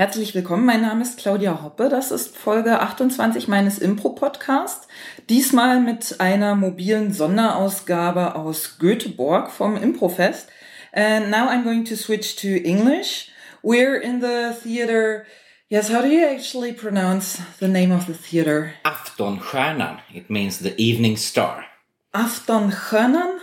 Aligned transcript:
Herzlich 0.00 0.34
willkommen, 0.34 0.64
mein 0.64 0.80
Name 0.80 1.02
ist 1.02 1.18
Claudia 1.18 1.62
Hoppe. 1.62 1.90
Das 1.90 2.10
ist 2.10 2.34
Folge 2.34 2.80
28 2.80 3.48
meines 3.48 3.78
Impro-Podcasts. 3.78 4.88
Diesmal 5.28 5.78
mit 5.78 6.20
einer 6.20 6.54
mobilen 6.54 7.12
Sonderausgabe 7.12 8.34
aus 8.34 8.78
Göteborg 8.78 9.50
vom 9.50 9.76
Improfest. 9.76 10.48
And 10.92 11.28
now 11.28 11.50
I'm 11.50 11.64
going 11.64 11.84
to 11.84 11.96
switch 11.96 12.36
to 12.36 12.48
English. 12.48 13.30
We're 13.62 14.00
in 14.00 14.22
the 14.22 14.54
theater. 14.62 15.26
Yes, 15.68 15.90
how 15.90 16.00
do 16.00 16.08
you 16.08 16.24
actually 16.24 16.72
pronounce 16.72 17.38
the 17.58 17.68
name 17.68 17.94
of 17.94 18.06
the 18.06 18.14
theater? 18.14 18.72
Aftonstjärnan. 18.84 19.98
It 20.14 20.30
means 20.30 20.60
the 20.60 20.72
evening 20.78 21.18
star. 21.18 21.66
Aftonstjärnan? 22.14 23.38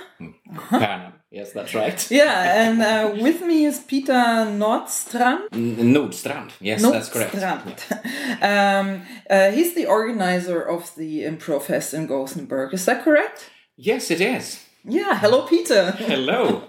Stjärnan. 0.71 1.16
Yes, 1.29 1.51
that's 1.51 1.73
right. 1.75 2.07
Yeah, 2.11 2.67
and 2.69 2.81
uh, 2.81 3.21
with 3.21 3.41
me 3.41 3.65
is 3.65 3.79
Peter 3.79 4.13
Nordstrand. 4.13 5.49
Nordstrand. 5.51 6.51
Yes, 6.61 6.81
that's 6.81 7.09
correct. 7.09 7.33
Nordstrand. 7.33 8.41
um, 8.41 9.01
uh, 9.29 9.51
he's 9.51 9.75
the 9.75 9.85
organizer 9.87 10.61
of 10.61 10.95
the 10.95 11.23
Improv 11.23 11.63
Fest 11.63 11.93
in 11.93 12.07
Gothenburg. 12.07 12.73
Is 12.73 12.85
that 12.85 13.03
correct? 13.03 13.49
Yes, 13.75 14.09
it 14.09 14.21
is. 14.21 14.63
Yeah. 14.85 15.19
Hello, 15.19 15.45
Peter. 15.45 15.91
Hello. 15.97 16.63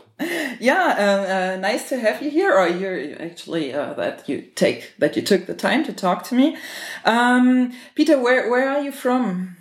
yeah, 0.59 0.97
uh, 0.99 1.33
uh, 1.55 1.61
nice 1.61 1.89
to 1.91 1.97
have 2.01 2.21
you 2.21 2.29
here. 2.29 2.53
Or 2.53 2.67
you're 2.67 3.23
actually 3.23 3.73
uh, 3.73 3.95
that 3.95 4.29
you 4.29 4.43
take 4.57 4.93
that 4.99 5.15
you 5.15 5.23
took 5.23 5.47
the 5.47 5.55
time 5.55 5.85
to 5.85 5.93
talk 5.93 6.25
to 6.25 6.35
me. 6.35 6.57
Um, 7.05 7.73
Peter, 7.95 8.21
where 8.21 8.51
where 8.51 8.69
are 8.69 8.83
you 8.83 8.91
from? 8.91 9.57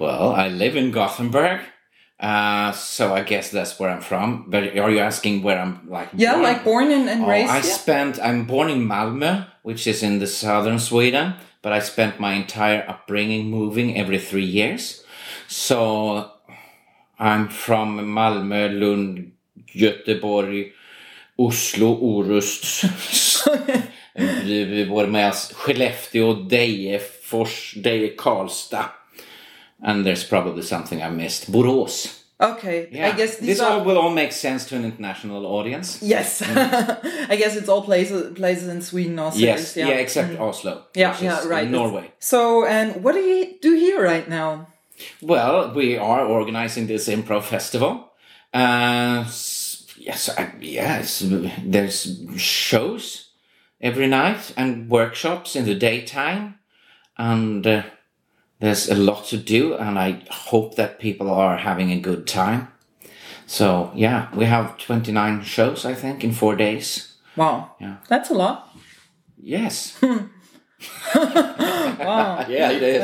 well, 0.00 0.34
I 0.34 0.48
live 0.48 0.74
in 0.76 0.90
Gothenburg. 0.90 1.60
Uh, 2.20 2.72
so 2.72 3.14
I 3.14 3.22
guess 3.22 3.50
that's 3.50 3.78
where 3.78 3.90
I'm 3.90 4.00
from. 4.00 4.44
But 4.48 4.62
are 4.78 4.90
you 4.90 5.00
asking 5.00 5.42
where 5.42 5.58
I'm 5.58 5.80
like? 5.90 6.08
Yeah, 6.14 6.32
born? 6.32 6.42
like 6.42 6.64
born 6.64 6.90
and, 6.92 7.08
and 7.08 7.24
Oh, 7.24 7.28
raised. 7.28 7.50
I 7.50 7.60
here? 7.60 7.72
spent. 7.74 8.18
I'm 8.22 8.44
born 8.46 8.70
in 8.70 8.88
Malmö, 8.88 9.44
which 9.62 9.86
is 9.86 10.02
in 10.02 10.18
the 10.18 10.26
southern 10.26 10.78
Sweden. 10.78 11.34
But 11.62 11.72
I 11.72 11.80
spent 11.80 12.18
my 12.20 12.32
entire 12.34 12.84
upbringing 12.88 13.50
moving 13.50 13.98
every 13.98 14.18
three 14.18 14.44
years. 14.46 15.04
So 15.48 16.30
I'm 17.18 17.48
from 17.48 17.98
Malmö, 18.14 18.78
Lund, 18.80 19.32
Göteborg, 19.74 20.72
Oslo, 21.38 21.92
Orust. 22.00 22.84
Vi 24.44 24.64
vi 24.64 24.84
var 24.84 25.06
med 25.06 25.34
Skellefteå, 25.34 26.32
Deje, 26.34 27.00
Fors, 27.22 27.74
Deje, 27.76 28.08
Karlstad. 28.18 28.84
And 29.82 30.04
there's 30.06 30.24
probably 30.24 30.62
something 30.62 31.02
I 31.02 31.10
missed. 31.10 31.50
Borås. 31.52 32.22
okay, 32.40 32.88
Yeah. 32.90 33.08
I 33.08 33.12
guess 33.12 33.36
these 33.36 33.46
this 33.46 33.60
are. 33.60 33.72
all 33.78 33.84
will 33.84 33.98
all 33.98 34.10
make 34.10 34.32
sense 34.32 34.64
to 34.68 34.76
an 34.76 34.84
international 34.84 35.46
audience. 35.46 36.02
Yes, 36.02 36.42
I 37.32 37.36
guess 37.36 37.56
it's 37.56 37.68
all 37.68 37.82
places 37.82 38.34
places 38.34 38.68
in 38.68 38.82
Sweden 38.82 39.18
also. 39.18 39.38
Yes, 39.38 39.76
yeah, 39.76 39.88
except 39.88 40.38
Oslo. 40.38 40.84
Yeah, 40.94 41.16
yeah, 41.20 41.46
right. 41.48 41.64
in 41.64 41.72
Norway. 41.72 42.12
So, 42.18 42.64
and 42.66 43.02
what 43.02 43.14
do 43.14 43.20
you 43.20 43.56
do 43.62 43.74
here 43.74 44.02
right 44.02 44.28
now? 44.28 44.66
Well, 45.22 45.72
we 45.74 45.96
are 45.98 46.24
organizing 46.26 46.86
this 46.86 47.08
improv 47.08 47.44
festival. 47.44 48.12
Uh, 48.52 49.24
yes, 49.98 50.28
I, 50.38 50.52
yes, 50.60 51.22
there's 51.64 52.18
shows 52.36 53.30
every 53.80 54.06
night 54.08 54.52
and 54.56 54.88
workshops 54.90 55.56
in 55.56 55.64
the 55.64 55.74
daytime, 55.74 56.54
and 57.18 57.66
uh, 57.66 57.82
there's 58.60 58.88
a 58.90 58.94
lot 58.94 59.24
to 59.26 59.36
do. 59.36 59.74
And 59.74 59.98
I 59.98 60.22
hope 60.30 60.76
that 60.76 60.98
people 60.98 61.30
are 61.30 61.56
having 61.58 61.90
a 61.92 62.00
good 62.00 62.26
time. 62.26 62.68
So 63.46 63.90
yeah, 63.94 64.28
we 64.34 64.44
have 64.46 64.76
29 64.78 65.42
shows, 65.44 65.84
I 65.84 65.94
think, 65.94 66.24
in 66.24 66.32
four 66.32 66.56
days. 66.56 67.14
Wow, 67.36 67.70
Yeah. 67.80 67.96
that's 68.08 68.30
a 68.30 68.34
lot. 68.34 68.68
Yes. 69.42 69.98
Wow. 71.98 72.44
yeah, 72.48 72.70
it 72.70 72.82
is. 72.82 73.02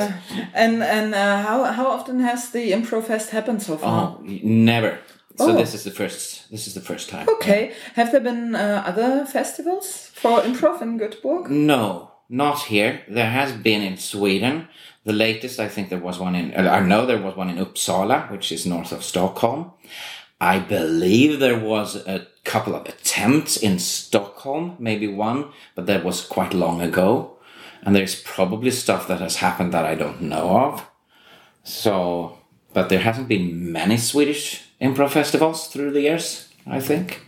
and 0.54 0.82
and 0.82 1.14
uh, 1.14 1.42
how 1.42 1.64
how 1.72 1.86
often 1.86 2.20
has 2.20 2.50
the 2.50 2.72
Improv 2.72 3.04
Fest 3.04 3.30
happened 3.30 3.62
so 3.62 3.76
far? 3.76 4.16
Oh, 4.18 4.20
never. 4.42 4.98
So 5.38 5.48
Oh. 5.50 5.56
this 5.56 5.74
is 5.74 5.82
the 5.84 5.90
first. 5.90 6.50
This 6.50 6.66
is 6.66 6.74
the 6.74 6.80
first 6.80 7.08
time. 7.08 7.26
Okay. 7.28 7.72
Have 7.94 8.10
there 8.12 8.20
been 8.20 8.54
uh, 8.54 8.82
other 8.86 9.24
festivals 9.26 10.10
for 10.14 10.42
improv 10.42 10.82
in 10.82 10.98
Göteborg? 10.98 11.48
No, 11.48 12.11
not 12.32 12.62
here. 12.62 13.02
There 13.06 13.30
has 13.30 13.52
been 13.52 13.82
in 13.82 13.98
Sweden. 13.98 14.68
The 15.04 15.12
latest, 15.12 15.60
I 15.60 15.68
think, 15.68 15.90
there 15.90 15.98
was 15.98 16.18
one 16.18 16.34
in. 16.34 16.54
uh, 16.54 16.70
I 16.70 16.80
know 16.80 17.04
there 17.04 17.20
was 17.20 17.36
one 17.36 17.50
in 17.50 17.64
Uppsala, 17.64 18.30
which 18.30 18.50
is 18.50 18.64
north 18.64 18.90
of 18.90 19.04
Stockholm. 19.04 19.72
I 20.40 20.58
believe 20.58 21.38
there 21.38 21.58
was 21.58 21.94
a 21.94 22.26
couple 22.44 22.74
of 22.74 22.88
attempts 22.88 23.56
in 23.56 23.78
Stockholm, 23.78 24.76
maybe 24.78 25.06
one, 25.06 25.50
but 25.74 25.86
that 25.86 26.04
was 26.04 26.24
quite 26.24 26.54
long 26.54 26.80
ago. 26.80 27.36
And 27.82 27.94
there's 27.94 28.20
probably 28.20 28.70
stuff 28.70 29.06
that 29.08 29.20
has 29.20 29.36
happened 29.36 29.72
that 29.74 29.84
I 29.84 29.94
don't 29.94 30.22
know 30.22 30.56
of. 30.56 30.86
So, 31.64 32.38
but 32.72 32.88
there 32.88 33.00
hasn't 33.00 33.28
been 33.28 33.70
many 33.72 33.98
Swedish 33.98 34.64
improv 34.80 35.10
festivals 35.10 35.68
through 35.68 35.92
the 35.92 36.00
years. 36.00 36.48
I 36.66 36.80
think. 36.80 37.26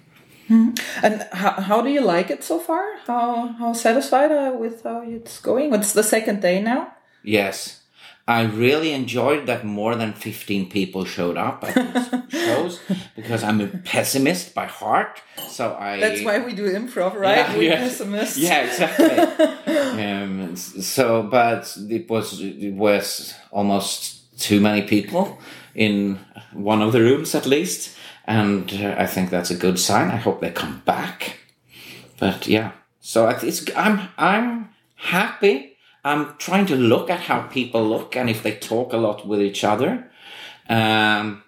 And 0.49 1.27
how, 1.33 1.53
how 1.53 1.83
do 1.83 1.91
you 1.91 2.01
like 2.01 2.31
it 2.31 2.45
so 2.45 2.59
far? 2.59 2.85
How 3.07 3.49
how 3.59 3.73
satisfied 3.73 4.33
are 4.33 4.53
you 4.53 4.59
with 4.59 4.83
how 4.83 5.03
it's 5.03 5.41
going? 5.41 5.75
It's 5.75 5.93
the 5.93 6.03
second 6.03 6.41
day 6.43 6.61
now. 6.63 6.93
Yes. 7.23 7.81
I 8.27 8.45
really 8.45 8.93
enjoyed 8.93 9.47
that 9.49 9.67
more 9.67 9.95
than 9.97 10.15
15 10.15 10.71
people 10.71 11.05
showed 11.05 11.37
up 11.37 11.63
at 11.63 12.31
these 12.31 12.43
shows 12.47 12.81
because 13.15 13.45
I'm 13.45 13.61
a 13.61 13.67
pessimist 13.67 14.55
by 14.55 14.65
heart. 14.65 15.21
So 15.49 15.75
I. 15.75 16.01
That's 16.01 16.25
why 16.25 16.39
we 16.39 16.55
do 16.55 16.67
improv, 16.73 17.15
right? 17.15 17.37
Yeah, 17.37 17.57
We're 17.57 17.63
yeah. 17.63 17.81
pessimists. 17.81 18.39
Yeah, 18.39 18.65
exactly. 18.65 20.05
um, 20.05 20.57
so, 20.57 21.23
but 21.25 21.77
it 21.91 22.09
was 22.09 22.41
it 22.41 22.73
was 22.73 23.35
almost 23.51 24.41
too 24.41 24.59
many 24.59 24.83
people 24.83 25.39
in 25.75 26.19
one 26.55 26.81
of 26.81 26.93
the 26.93 27.01
rooms 27.01 27.35
at 27.35 27.45
least, 27.45 27.95
and 28.27 28.73
uh, 28.73 28.95
I 28.99 29.07
think 29.07 29.31
that's 29.31 29.51
a 29.51 29.57
good 29.57 29.79
sign. 29.79 30.11
I 30.11 30.17
hope 30.17 30.41
they 30.41 30.51
come 30.51 30.83
back. 30.85 31.39
But 32.19 32.47
yeah, 32.47 32.73
so 33.01 33.29
it's 33.29 33.65
I'm 33.77 34.09
I'm 34.17 34.71
happy. 34.97 35.77
I'm 36.05 36.37
trying 36.39 36.67
to 36.67 36.77
look 36.77 37.11
at 37.11 37.21
how 37.21 37.43
people 37.43 37.87
look 37.87 38.17
and 38.17 38.29
if 38.29 38.43
they 38.43 38.57
talk 38.57 38.93
a 38.93 38.99
lot 38.99 39.27
with 39.27 39.41
each 39.41 39.65
other. 39.65 40.11
Um, 40.69 41.43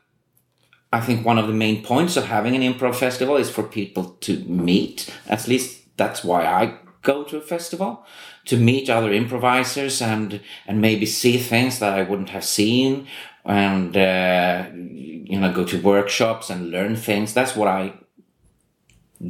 I 0.93 1.01
think 1.01 1.27
one 1.27 1.39
of 1.39 1.47
the 1.47 1.53
main 1.53 1.83
points 1.83 2.17
of 2.17 2.27
having 2.27 2.55
an 2.55 2.63
improv 2.63 2.95
festival 2.95 3.37
is 3.37 3.51
for 3.51 3.63
people 3.63 4.17
to 4.21 4.39
meet. 4.45 5.13
At 5.27 5.47
least 5.47 5.97
that's 5.97 6.25
why 6.25 6.47
I 6.47 6.79
go 7.03 7.23
to 7.25 7.37
a 7.37 7.41
festival 7.41 8.05
to 8.47 8.57
meet 8.57 8.89
other 8.91 9.13
improvisers 9.13 10.01
and 10.01 10.41
and 10.67 10.81
maybe 10.81 11.07
see 11.07 11.39
things 11.39 11.79
that 11.79 11.99
I 11.99 12.03
wouldn't 12.03 12.31
have 12.31 12.45
seen 12.45 13.07
and 13.47 13.97
uh, 13.97 14.67
you 14.75 15.39
know 15.39 15.53
go 15.53 15.65
to 15.65 15.81
workshops 15.81 16.51
and 16.51 16.71
learn 16.71 16.97
things. 16.97 17.33
That's 17.33 17.57
what 17.57 17.69
I 17.69 17.95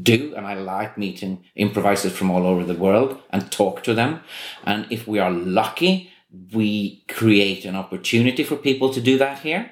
do 0.02 0.34
and 0.36 0.46
I 0.46 0.54
like 0.54 0.98
meeting 0.98 1.44
improvisers 1.54 2.12
from 2.12 2.30
all 2.30 2.46
over 2.46 2.64
the 2.64 2.74
world 2.74 3.20
and 3.30 3.50
talk 3.50 3.82
to 3.84 3.94
them. 3.94 4.20
And 4.64 4.86
if 4.90 5.06
we 5.06 5.18
are 5.18 5.30
lucky, 5.30 6.10
we 6.52 7.04
create 7.08 7.64
an 7.64 7.76
opportunity 7.76 8.42
for 8.42 8.56
people 8.56 8.92
to 8.92 9.00
do 9.00 9.16
that 9.18 9.40
here. 9.40 9.70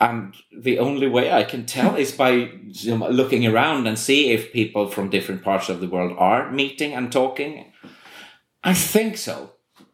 And 0.00 0.34
the 0.50 0.78
only 0.78 1.08
way 1.08 1.30
I 1.30 1.44
can 1.44 1.66
tell 1.66 1.94
is 1.94 2.12
by 2.12 2.52
looking 2.86 3.46
around 3.46 3.86
and 3.86 3.98
see 3.98 4.30
if 4.30 4.52
people 4.52 4.88
from 4.88 5.10
different 5.10 5.42
parts 5.42 5.68
of 5.68 5.80
the 5.80 5.88
world 5.88 6.16
are 6.16 6.50
meeting 6.50 6.94
and 6.94 7.12
talking. 7.12 7.72
I 8.64 8.72
think 8.72 9.18
so. 9.18 9.52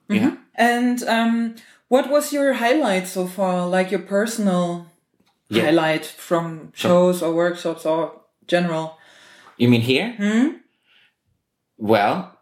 Yeah. 0.09 0.37
And 0.55 1.03
um, 1.03 1.57
what 1.89 2.11
was 2.11 2.33
your 2.33 2.55
highlight 2.55 3.07
so 3.07 3.27
far? 3.27 3.67
Like 3.69 3.91
your 3.91 4.03
personal 4.03 4.87
Yeah. 5.49 5.65
highlight 5.65 6.05
from 6.05 6.73
shows 6.75 7.23
or 7.23 7.33
workshops 7.35 7.87
or 7.87 8.13
general? 8.47 8.99
You 9.57 9.69
mean 9.69 9.83
here? 9.83 10.15
Hmm? 10.19 10.49
Well, 11.79 12.33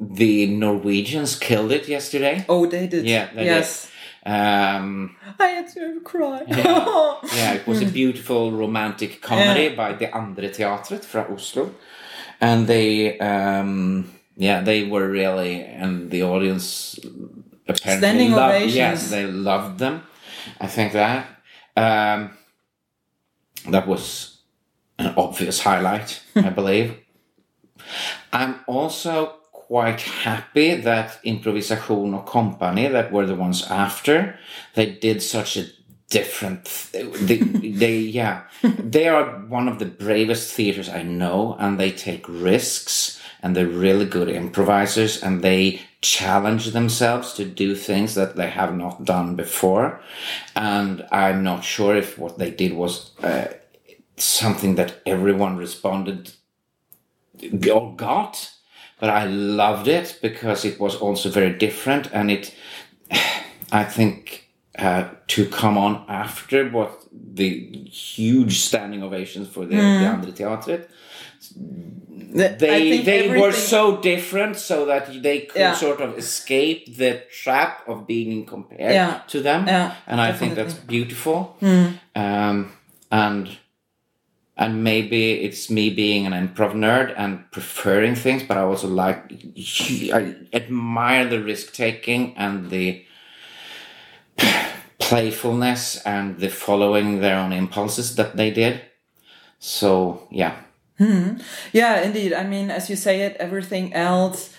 the 0.00 0.46
Norwegians 0.46 1.36
killed 1.38 1.72
it 1.72 1.88
yesterday. 1.88 2.44
Oh, 2.48 2.66
they 2.66 2.86
did. 2.86 3.06
Yeah, 3.06 3.26
they 3.34 3.44
did. 3.44 3.46
yes. 3.46 3.90
Um, 4.26 5.16
I 5.38 5.46
had 5.48 5.68
to 5.74 6.00
cry. 6.00 6.42
Yeah. 6.48 7.18
yeah, 7.36 7.52
it 7.54 7.66
was 7.66 7.82
a 7.82 7.86
beautiful 7.86 8.52
romantic 8.52 9.20
comedy 9.20 9.68
by 9.74 9.92
the 9.92 10.10
Andre 10.12 10.48
Teatret 10.48 11.04
from 11.04 11.32
Oslo. 11.34 11.70
And 12.40 12.66
they, 12.66 13.18
um, 13.18 14.10
yeah, 14.36 14.60
they 14.62 14.84
were 14.84 15.08
really, 15.08 15.60
and 15.62 16.10
the 16.10 16.22
audience 16.22 16.98
apparently 17.68 18.06
Standing 18.06 18.32
loved, 18.32 18.54
ovations. 18.54 18.74
yes, 18.74 19.10
they 19.10 19.26
loved 19.26 19.78
them. 19.78 20.02
I 20.60 20.66
think 20.66 20.92
that, 20.92 21.26
um, 21.76 22.30
that 23.68 23.86
was 23.86 24.40
an 24.98 25.14
obvious 25.16 25.60
highlight, 25.60 26.22
I 26.36 26.50
believe. 26.60 26.94
I'm 28.32 28.60
also 28.66 29.36
quite 29.52 30.00
happy 30.02 30.74
that 30.76 31.18
Improvisation 31.24 32.14
och 32.14 32.26
Company, 32.26 32.88
that 32.88 33.10
were 33.12 33.26
the 33.26 33.34
ones 33.34 33.66
after, 33.70 34.38
they 34.74 34.86
did 34.92 35.22
such 35.22 35.56
a 35.56 35.64
different. 36.10 36.64
They, 36.92 37.38
they 37.78 37.98
yeah, 37.98 38.42
they 38.62 39.08
are 39.08 39.24
one 39.48 39.68
of 39.68 39.78
the 39.78 39.86
bravest 39.86 40.52
theaters 40.52 40.88
I 40.88 41.02
know, 41.02 41.56
and 41.58 41.78
they 41.78 41.90
take 41.90 42.28
risks 42.28 43.20
and 43.42 43.54
they're 43.54 43.66
really 43.66 44.06
good 44.06 44.28
improvisers 44.28 45.22
and 45.22 45.42
they 45.42 45.80
challenge 46.04 46.72
themselves 46.72 47.32
to 47.32 47.46
do 47.46 47.74
things 47.74 48.14
that 48.14 48.36
they 48.36 48.50
have 48.50 48.76
not 48.76 49.04
done 49.04 49.34
before. 49.36 50.00
And 50.54 51.06
I'm 51.10 51.42
not 51.42 51.64
sure 51.64 51.96
if 51.96 52.18
what 52.18 52.38
they 52.38 52.50
did 52.50 52.74
was 52.74 53.18
uh, 53.22 53.46
something 54.18 54.74
that 54.74 55.00
everyone 55.06 55.56
responded 55.56 56.32
or 57.72 57.96
got, 57.96 58.52
but 59.00 59.08
I 59.08 59.24
loved 59.24 59.88
it 59.88 60.18
because 60.20 60.66
it 60.66 60.78
was 60.78 60.94
also 60.94 61.30
very 61.30 61.54
different 61.58 62.10
and 62.12 62.30
it, 62.30 62.54
I 63.72 63.84
think, 63.84 64.50
uh, 64.78 65.08
to 65.28 65.46
come 65.46 65.78
on 65.78 66.04
after 66.08 66.68
what 66.68 67.06
the 67.12 67.48
huge 67.88 68.58
standing 68.58 69.02
ovations 69.02 69.48
for 69.48 69.64
the, 69.64 69.76
mm. 69.76 70.00
the 70.00 70.06
Andre 70.06 70.32
Teatret. 70.32 70.88
They 71.52 72.48
they 72.58 72.94
everything... 72.94 73.40
were 73.40 73.52
so 73.52 74.00
different, 74.00 74.56
so 74.56 74.86
that 74.86 75.22
they 75.22 75.40
could 75.40 75.60
yeah. 75.60 75.74
sort 75.74 76.00
of 76.00 76.18
escape 76.18 76.96
the 76.96 77.22
trap 77.30 77.88
of 77.88 78.06
being 78.06 78.44
compared 78.44 78.92
yeah. 78.92 79.22
to 79.28 79.40
them, 79.40 79.66
yeah, 79.66 79.94
and 80.06 80.20
I 80.20 80.32
think 80.32 80.54
that's 80.54 80.74
beautiful. 80.74 81.56
Mm. 81.60 81.98
Um, 82.16 82.72
and 83.10 83.56
and 84.56 84.84
maybe 84.84 85.32
it's 85.32 85.68
me 85.68 85.90
being 85.90 86.26
an 86.26 86.32
improv 86.32 86.74
nerd 86.74 87.14
and 87.16 87.50
preferring 87.50 88.14
things, 88.14 88.42
but 88.42 88.56
I 88.56 88.62
also 88.62 88.88
like 88.88 89.32
I 90.12 90.36
admire 90.52 91.26
the 91.26 91.42
risk 91.42 91.72
taking 91.72 92.36
and 92.36 92.70
the 92.70 93.04
playfulness 94.98 96.00
and 96.04 96.38
the 96.38 96.48
following 96.48 97.20
their 97.20 97.36
own 97.36 97.52
impulses 97.52 98.14
that 98.16 98.36
they 98.36 98.50
did. 98.50 98.80
So 99.58 100.28
yeah. 100.30 100.56
Hmm. 100.98 101.38
Yeah, 101.72 102.00
indeed. 102.00 102.32
I 102.32 102.44
mean, 102.44 102.70
as 102.70 102.88
you 102.88 102.96
say 102.96 103.22
it, 103.22 103.36
everything 103.40 103.92
else 103.94 104.54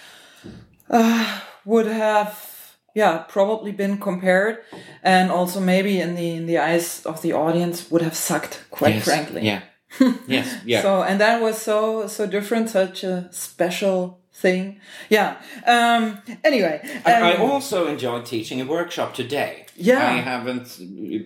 uh, 0.90 1.42
would 1.64 1.88
have, 1.88 2.76
yeah, 2.94 3.20
probably 3.20 3.72
been 3.72 3.98
compared, 3.98 4.60
and 5.02 5.32
also 5.32 5.60
maybe 5.60 6.00
in 6.00 6.16
the 6.16 6.32
in 6.32 6.46
the 6.46 6.58
eyes 6.58 7.06
of 7.06 7.22
the 7.22 7.34
audience 7.34 7.90
would 7.90 8.02
have 8.02 8.16
sucked, 8.16 8.66
quite 8.70 8.96
yes. 8.96 9.06
frankly. 9.06 9.42
Yeah. 9.44 9.62
yes. 10.28 10.58
Yeah. 10.66 10.82
So 10.82 11.04
and 11.04 11.20
that 11.22 11.42
was 11.42 11.62
so 11.62 12.08
so 12.08 12.28
different, 12.28 12.70
such 12.70 13.04
a 13.04 13.30
special 13.32 14.20
thing. 14.36 14.82
Yeah. 15.10 15.38
Um, 15.66 16.22
anyway, 16.44 16.82
um, 16.84 17.02
I, 17.06 17.34
I, 17.34 17.38
also 17.38 17.88
enjoyed 17.88 18.26
teaching 18.26 18.60
a 18.60 18.66
workshop 18.66 19.14
today. 19.14 19.66
Yeah. 19.78 20.06
I 20.06 20.18
haven't 20.18 20.66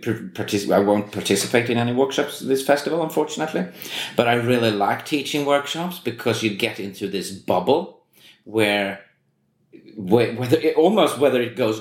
partic- 0.02 0.72
I 0.72 0.80
won't 0.80 1.12
participate 1.12 1.70
in 1.70 1.78
any 1.78 1.94
workshops 1.94 2.40
this 2.40 2.66
festival, 2.66 3.02
unfortunately, 3.02 3.66
but 4.16 4.28
I 4.28 4.36
really 4.36 4.72
like 4.72 5.06
teaching 5.06 5.46
workshops 5.46 6.00
because 6.00 6.44
you 6.44 6.56
get 6.56 6.80
into 6.80 7.08
this 7.08 7.32
bubble 7.32 8.04
where 8.44 9.02
whether 9.96 10.58
it, 10.58 10.78
almost 10.78 11.18
whether 11.20 11.42
it 11.42 11.56
goes 11.56 11.80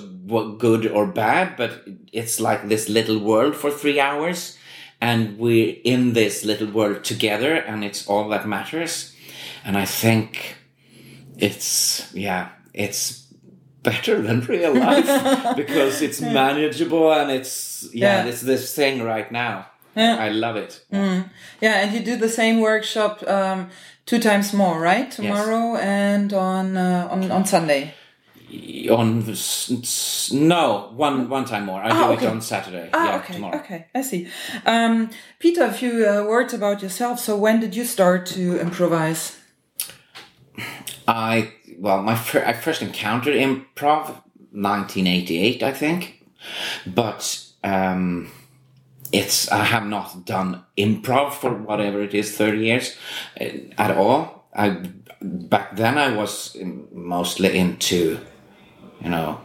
good 0.58 0.86
or 0.86 1.06
bad, 1.06 1.56
but 1.56 1.84
it's 2.12 2.40
like 2.40 2.68
this 2.68 2.88
little 2.88 3.18
world 3.18 3.54
for 3.54 3.70
three 3.70 4.00
hours, 4.00 4.58
and 5.00 5.38
we're 5.38 5.76
in 5.84 6.14
this 6.14 6.44
little 6.44 6.70
world 6.70 7.04
together, 7.04 7.54
and 7.54 7.84
it's 7.84 8.06
all 8.08 8.28
that 8.30 8.48
matters. 8.48 9.14
And 9.64 9.76
I 9.76 9.84
think 9.84 10.56
it's 11.38 12.12
yeah, 12.12 12.50
it's 12.74 13.26
better 13.82 14.20
than 14.20 14.40
real 14.40 14.74
life 14.74 15.06
because 15.56 16.02
it's 16.02 16.20
manageable 16.20 17.12
and 17.12 17.30
it's 17.30 17.88
yeah, 17.94 18.24
yeah. 18.24 18.28
it's 18.28 18.42
this 18.42 18.74
thing 18.74 19.02
right 19.02 19.30
now. 19.32 19.66
Yeah. 19.94 20.16
I 20.16 20.28
love 20.28 20.56
it. 20.56 20.84
Mm. 20.92 21.28
Yeah, 21.60 21.80
and 21.80 21.92
you 21.92 22.00
do 22.00 22.16
the 22.16 22.28
same 22.28 22.60
workshop 22.60 23.26
um, 23.26 23.70
two 24.06 24.18
times 24.20 24.52
more, 24.52 24.78
right? 24.80 25.10
Tomorrow 25.10 25.74
yes. 25.74 25.82
and 25.82 26.32
on 26.32 26.76
uh, 26.76 27.08
on 27.10 27.30
on 27.30 27.44
Sunday. 27.44 27.94
On 28.90 29.24
no 30.32 30.90
one 30.94 31.28
one 31.28 31.44
time 31.44 31.66
more. 31.66 31.82
I 31.82 31.90
ah, 31.90 32.06
do 32.06 32.12
okay. 32.14 32.26
it 32.26 32.30
on 32.30 32.40
Saturday. 32.40 32.88
Ah, 32.92 33.04
yeah, 33.04 33.16
okay, 33.18 33.34
tomorrow. 33.34 33.58
Okay, 33.58 33.86
I 33.94 34.02
see. 34.02 34.28
Um, 34.64 35.10
Peter, 35.38 35.64
a 35.64 35.72
few 35.72 36.08
uh, 36.08 36.24
words 36.24 36.54
about 36.54 36.82
yourself. 36.82 37.18
So, 37.20 37.36
when 37.36 37.60
did 37.60 37.76
you 37.76 37.84
start 37.84 38.24
to 38.26 38.58
improvise? 38.58 39.37
I 41.08 41.54
well, 41.78 42.02
my 42.02 42.14
fir- 42.14 42.44
I 42.44 42.52
first 42.52 42.82
encountered 42.82 43.34
improv 43.34 44.22
1988, 44.52 45.62
I 45.62 45.72
think, 45.72 46.22
but 46.86 47.44
um, 47.64 48.30
it's 49.10 49.50
I 49.50 49.64
have 49.64 49.86
not 49.86 50.26
done 50.26 50.64
improv 50.76 51.32
for 51.32 51.54
whatever 51.54 52.02
it 52.02 52.12
is, 52.12 52.36
30 52.36 52.58
years 52.58 52.96
uh, 53.40 53.46
at 53.78 53.96
all. 53.96 54.48
I 54.54 54.82
back 55.22 55.76
then 55.76 55.96
I 55.96 56.14
was 56.14 56.54
mostly 56.92 57.58
into, 57.58 58.20
you 59.00 59.08
know, 59.08 59.40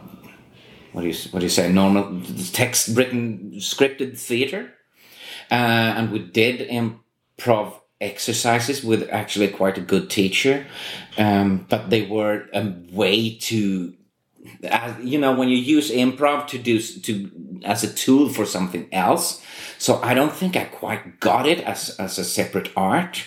what 0.92 1.00
do 1.00 1.08
you 1.08 1.14
what 1.30 1.40
do 1.40 1.46
you 1.46 1.50
say, 1.50 1.72
normal 1.72 2.20
text 2.52 2.94
written 2.94 3.52
scripted 3.56 4.18
theater, 4.18 4.74
uh, 5.50 5.54
and 5.96 6.12
we 6.12 6.18
did 6.18 6.68
improv 6.68 7.80
exercises 8.00 8.84
with 8.84 9.08
actually 9.10 9.48
quite 9.48 9.78
a 9.78 9.80
good 9.80 10.10
teacher, 10.10 10.66
um, 11.16 11.66
but 11.68 11.90
they 11.90 12.06
were 12.06 12.48
a 12.52 12.72
way 12.92 13.36
to, 13.36 13.94
you 15.02 15.18
know, 15.18 15.34
when 15.34 15.48
you 15.48 15.56
use 15.56 15.90
improv 15.90 16.46
to 16.48 16.58
do 16.58 16.80
to 16.80 17.30
as 17.64 17.82
a 17.82 17.92
tool 17.92 18.28
for 18.28 18.44
something 18.44 18.88
else. 18.92 19.42
So 19.78 20.00
I 20.02 20.14
don't 20.14 20.32
think 20.32 20.56
I 20.56 20.64
quite 20.64 21.20
got 21.20 21.46
it 21.46 21.60
as 21.60 21.96
as 21.98 22.18
a 22.18 22.24
separate 22.24 22.70
art. 22.76 23.24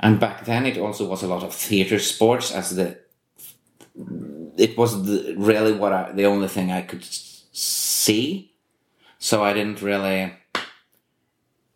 And 0.00 0.18
back 0.18 0.44
then, 0.46 0.66
it 0.66 0.78
also 0.78 1.06
was 1.06 1.22
a 1.22 1.28
lot 1.28 1.42
of 1.42 1.54
theater 1.54 1.98
sports 1.98 2.52
as 2.52 2.76
the. 2.76 2.98
It 4.56 4.76
was 4.76 5.04
the, 5.04 5.34
really 5.36 5.72
what 5.72 5.92
I, 5.92 6.12
the 6.12 6.26
only 6.26 6.48
thing 6.48 6.70
I 6.70 6.82
could 6.82 7.04
see, 7.04 8.52
so 9.18 9.42
I 9.42 9.52
didn't 9.52 9.82
really 9.82 10.32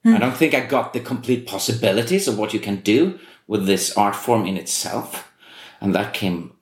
Mm. 0.05 0.17
I 0.17 0.19
don't 0.19 0.37
think 0.37 0.55
I 0.55 0.61
got 0.61 0.93
the 0.93 1.01
complete 1.01 1.47
possibilities 1.47 2.29
of 2.29 2.39
what 2.39 2.53
you 2.53 2.61
can 2.61 2.77
do 2.77 3.19
with 3.47 3.67
this 3.67 3.97
art 3.97 4.17
form 4.17 4.47
in 4.47 4.57
itself. 4.57 5.33
And 5.81 5.95
that 5.95 6.15
came 6.15 6.53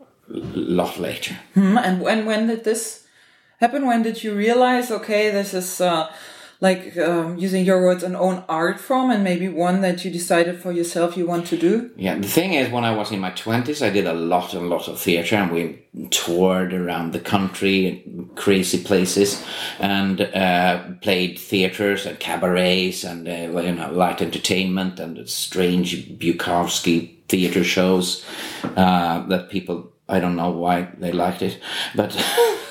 a 0.00 0.38
lot 0.54 0.98
later. 0.98 1.36
Mm. 1.54 1.80
And 1.82 2.00
when, 2.00 2.24
when 2.26 2.46
did 2.46 2.64
this 2.64 3.06
happen? 3.58 3.86
When 3.86 4.02
did 4.02 4.22
you 4.22 4.34
realize, 4.34 4.90
okay, 4.90 5.30
this 5.30 5.54
is 5.54 5.80
uh, 5.80 6.12
like 6.62 6.96
um, 6.96 7.36
using 7.38 7.64
your 7.64 7.82
words 7.82 8.04
an 8.04 8.14
own 8.14 8.44
art 8.48 8.78
form 8.78 9.10
and 9.10 9.24
maybe 9.24 9.48
one 9.48 9.80
that 9.80 10.04
you 10.04 10.10
decided 10.12 10.62
for 10.62 10.70
yourself 10.70 11.16
you 11.16 11.26
want 11.26 11.44
to 11.48 11.56
do? 11.56 11.90
Yeah 11.96 12.16
the 12.16 12.28
thing 12.28 12.54
is 12.54 12.70
when 12.70 12.84
i 12.84 12.94
was 12.94 13.10
in 13.10 13.18
my 13.18 13.32
20s 13.32 13.84
i 13.84 13.90
did 13.90 14.06
a 14.06 14.14
lot 14.14 14.54
and 14.54 14.70
lot 14.70 14.88
of 14.88 14.98
theater 14.98 15.36
and 15.36 15.50
we 15.50 15.82
toured 16.10 16.72
around 16.72 17.12
the 17.12 17.18
country 17.18 18.04
crazy 18.36 18.82
places 18.82 19.44
and 19.80 20.20
uh, 20.20 20.82
played 21.00 21.38
theaters 21.38 22.06
and 22.06 22.20
cabarets 22.20 23.02
and 23.04 23.28
uh, 23.28 23.60
you 23.60 23.72
know 23.72 23.90
light 23.90 24.22
entertainment 24.22 25.00
and 25.00 25.28
strange 25.28 26.08
bukowski 26.18 26.96
theater 27.28 27.64
shows 27.64 28.24
uh, 28.76 29.26
that 29.26 29.50
people 29.50 29.92
i 30.08 30.20
don't 30.20 30.36
know 30.36 30.50
why 30.50 30.88
they 30.98 31.10
liked 31.10 31.42
it 31.42 31.58
but 31.96 32.10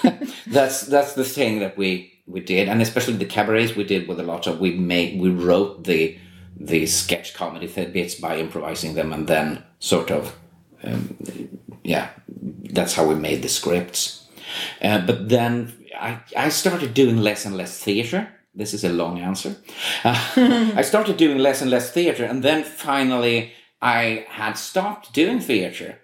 that's 0.48 0.82
that's 0.82 1.14
the 1.14 1.26
thing 1.26 1.60
that 1.60 1.78
we 1.78 2.11
we 2.28 2.40
did, 2.40 2.68
and 2.68 2.82
especially 2.82 3.16
the 3.16 3.26
cabarets 3.26 3.76
we 3.76 3.84
did 3.84 4.08
with 4.08 4.20
a 4.20 4.24
lot 4.24 4.48
of 4.48 4.60
we 4.60 4.72
made 4.72 5.20
we 5.20 5.30
wrote 5.30 5.84
the 5.84 6.18
the 6.56 6.86
sketch 6.86 7.34
comedy 7.34 7.68
bits 7.68 8.16
by 8.16 8.38
improvising 8.38 8.94
them, 8.94 9.14
and 9.14 9.28
then 9.28 9.64
sort 9.80 10.12
of 10.12 10.36
um, 10.84 11.18
yeah, 11.84 12.10
that's 12.28 12.94
how 12.96 13.08
we 13.08 13.16
made 13.16 13.42
the 13.42 13.50
scripts. 13.50 14.28
Uh, 14.82 15.06
but 15.06 15.30
then 15.30 15.74
I 16.00 16.20
I 16.38 16.50
started 16.50 16.94
doing 16.94 17.18
less 17.18 17.46
and 17.46 17.56
less 17.56 17.80
theater. 17.80 18.30
This 18.54 18.74
is 18.74 18.84
a 18.84 18.90
long 18.90 19.20
answer. 19.20 19.56
Uh, 20.04 20.32
I 20.76 20.82
started 20.82 21.18
doing 21.18 21.38
less 21.38 21.62
and 21.62 21.72
less 21.72 21.92
theater, 21.92 22.26
and 22.26 22.44
then 22.44 22.64
finally 22.64 23.54
I 23.82 24.26
had 24.30 24.54
stopped 24.54 25.14
doing 25.14 25.40
theater 25.40 26.00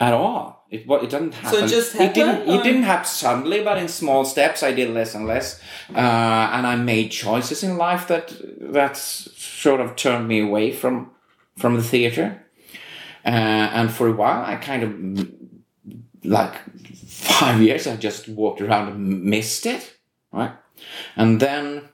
at 0.00 0.12
all 0.12 0.63
it 0.74 0.86
what 0.86 1.02
it 1.04 1.10
doesn't 1.10 1.34
happen. 1.34 1.58
So 1.58 1.64
it 1.64 1.68
just 1.68 1.92
happened. 1.92 2.10
It 2.10 2.14
didn't. 2.14 2.48
Or? 2.48 2.60
It 2.60 2.62
didn't 2.62 2.82
happen 2.82 3.06
suddenly, 3.06 3.62
but 3.62 3.78
in 3.78 3.88
small 3.88 4.24
steps, 4.24 4.62
I 4.62 4.72
did 4.72 4.90
less 4.90 5.14
and 5.14 5.26
less, 5.26 5.60
uh, 5.94 5.98
and 6.54 6.66
I 6.66 6.76
made 6.76 7.10
choices 7.10 7.62
in 7.62 7.76
life 7.76 8.08
that 8.08 8.32
that 8.72 8.96
sort 8.96 9.80
of 9.80 9.96
turned 9.96 10.28
me 10.28 10.40
away 10.40 10.72
from 10.72 11.10
from 11.56 11.76
the 11.76 11.82
theater. 11.82 12.40
Uh, 13.24 13.70
and 13.78 13.90
for 13.90 14.08
a 14.08 14.12
while, 14.12 14.44
I 14.44 14.56
kind 14.56 14.82
of 14.82 15.28
like 16.24 16.54
five 17.06 17.62
years. 17.62 17.86
I 17.86 17.96
just 17.96 18.28
walked 18.28 18.60
around 18.60 18.88
and 18.88 19.24
missed 19.24 19.66
it, 19.66 19.96
right? 20.32 20.52
And 21.16 21.40
then 21.40 21.88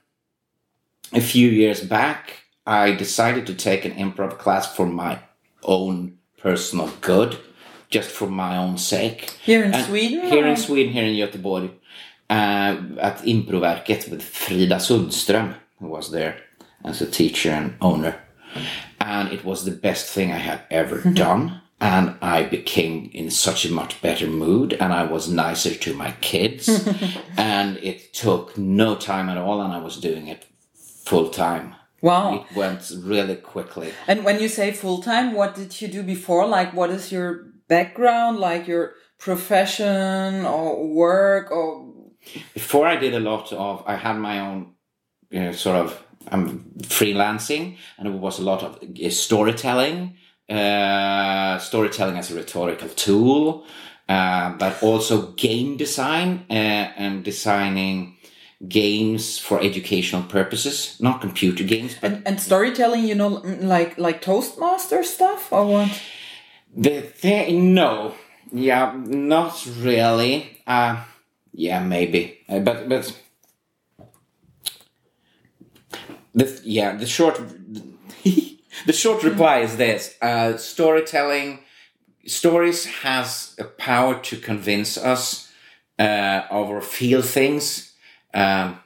a 1.13 1.21
few 1.21 1.47
years 1.49 1.81
back, 1.81 2.43
I 2.65 2.91
decided 2.91 3.47
to 3.47 3.53
take 3.53 3.85
an 3.85 3.93
improv 3.93 4.37
class 4.37 4.75
for 4.75 4.85
my 4.85 5.19
own 5.63 6.17
personal 6.37 6.89
good 7.01 7.37
just 7.91 8.09
for 8.09 8.27
my 8.27 8.57
own 8.57 8.77
sake. 8.77 9.37
Here 9.43 9.63
in 9.63 9.73
and 9.73 9.85
Sweden? 9.85 10.25
Here 10.25 10.47
in 10.47 10.57
Sweden, 10.57 10.93
here 10.93 11.05
in 11.05 11.15
Göteborg. 11.15 11.71
Uh, 12.29 12.77
at 13.01 13.27
Improverket 13.27 14.07
with 14.09 14.23
Frida 14.23 14.77
Sundström, 14.77 15.53
who 15.79 15.87
was 15.87 16.11
there 16.11 16.37
as 16.85 17.01
a 17.01 17.11
teacher 17.11 17.51
and 17.51 17.75
owner. 17.81 18.15
And 19.01 19.33
it 19.33 19.43
was 19.43 19.65
the 19.65 19.71
best 19.71 20.07
thing 20.07 20.31
I 20.31 20.37
had 20.37 20.61
ever 20.69 20.99
mm-hmm. 20.99 21.13
done. 21.13 21.61
and 21.81 22.15
I 22.21 22.43
became 22.43 23.09
in 23.11 23.31
such 23.31 23.65
a 23.65 23.71
much 23.71 24.01
better 24.03 24.27
mood 24.27 24.73
and 24.73 24.93
I 24.93 25.03
was 25.03 25.27
nicer 25.27 25.73
to 25.73 25.95
my 25.95 26.11
kids 26.21 26.69
and 27.37 27.77
it 27.77 28.13
took 28.13 28.55
no 28.55 28.95
time 28.95 29.29
at 29.29 29.37
all 29.37 29.61
and 29.61 29.73
I 29.73 29.79
was 29.79 29.97
doing 29.97 30.27
it 30.27 30.45
full 30.75 31.29
time. 31.29 31.75
Wow. 32.01 32.33
It 32.35 32.55
went 32.55 32.91
really 33.03 33.35
quickly. 33.35 33.93
And 34.07 34.23
when 34.23 34.39
you 34.39 34.47
say 34.47 34.71
full 34.71 35.01
time, 35.01 35.33
what 35.33 35.55
did 35.55 35.81
you 35.81 35.87
do 35.87 36.03
before? 36.03 36.47
Like, 36.47 36.73
what 36.73 36.89
is 36.91 37.11
your 37.11 37.50
background, 37.75 38.33
like 38.39 38.63
your 38.67 38.85
profession 39.17 40.45
or 40.45 40.65
work 40.87 41.51
or? 41.51 41.65
Before 42.53 42.85
I 42.93 42.97
did 42.97 43.13
a 43.13 43.19
lot 43.19 43.51
of, 43.53 43.83
I 43.87 43.95
had 43.95 44.17
my 44.17 44.39
own, 44.39 44.59
you 45.29 45.41
know, 45.41 45.51
sort 45.53 45.77
of, 45.77 45.89
I'm 46.27 46.45
freelancing 46.99 47.77
and 47.97 48.07
it 48.07 48.17
was 48.25 48.39
a 48.39 48.43
lot 48.43 48.61
of 48.63 48.71
uh, 48.77 49.09
storytelling 49.09 50.17
uh, 50.51 51.57
storytelling 51.59 52.17
as 52.17 52.29
a 52.31 52.35
rhetorical 52.35 52.89
tool, 52.89 53.65
uh, 54.09 54.51
but 54.57 54.83
also 54.83 55.31
game 55.31 55.77
design 55.77 56.45
uh, 56.49 56.53
and 56.97 57.23
designing 57.23 58.17
games 58.67 59.39
for 59.39 59.61
educational 59.61 60.23
purposes, 60.23 60.97
not 60.99 61.21
computer 61.21 61.63
games. 61.63 61.95
But 62.01 62.11
and, 62.11 62.27
and 62.27 62.41
storytelling, 62.41 63.05
you 63.05 63.15
know, 63.15 63.41
like 63.61 63.97
like 63.97 64.21
Toastmaster 64.21 65.03
stuff 65.03 65.51
or 65.51 65.65
what? 65.65 66.01
The 66.75 67.01
thing, 67.01 67.73
no, 67.73 68.15
yeah, 68.51 68.93
not 68.97 69.65
really. 69.79 70.61
Uh, 70.65 71.03
yeah, 71.53 71.83
maybe, 71.83 72.39
uh, 72.47 72.59
but 72.59 72.87
but 72.89 73.13
the 76.33 76.61
yeah 76.63 76.95
the 76.95 77.05
short. 77.07 77.39
the 78.85 78.93
short 78.93 79.23
reply 79.23 79.59
is 79.59 79.77
this 79.77 80.15
uh, 80.21 80.57
storytelling 80.57 81.59
stories 82.27 82.85
has 82.85 83.55
a 83.59 83.65
power 83.65 84.19
to 84.21 84.37
convince 84.37 84.97
us 84.97 85.51
uh, 85.99 86.43
or 86.51 86.81
feel 86.81 87.21
things 87.21 87.93
um, 88.33 88.79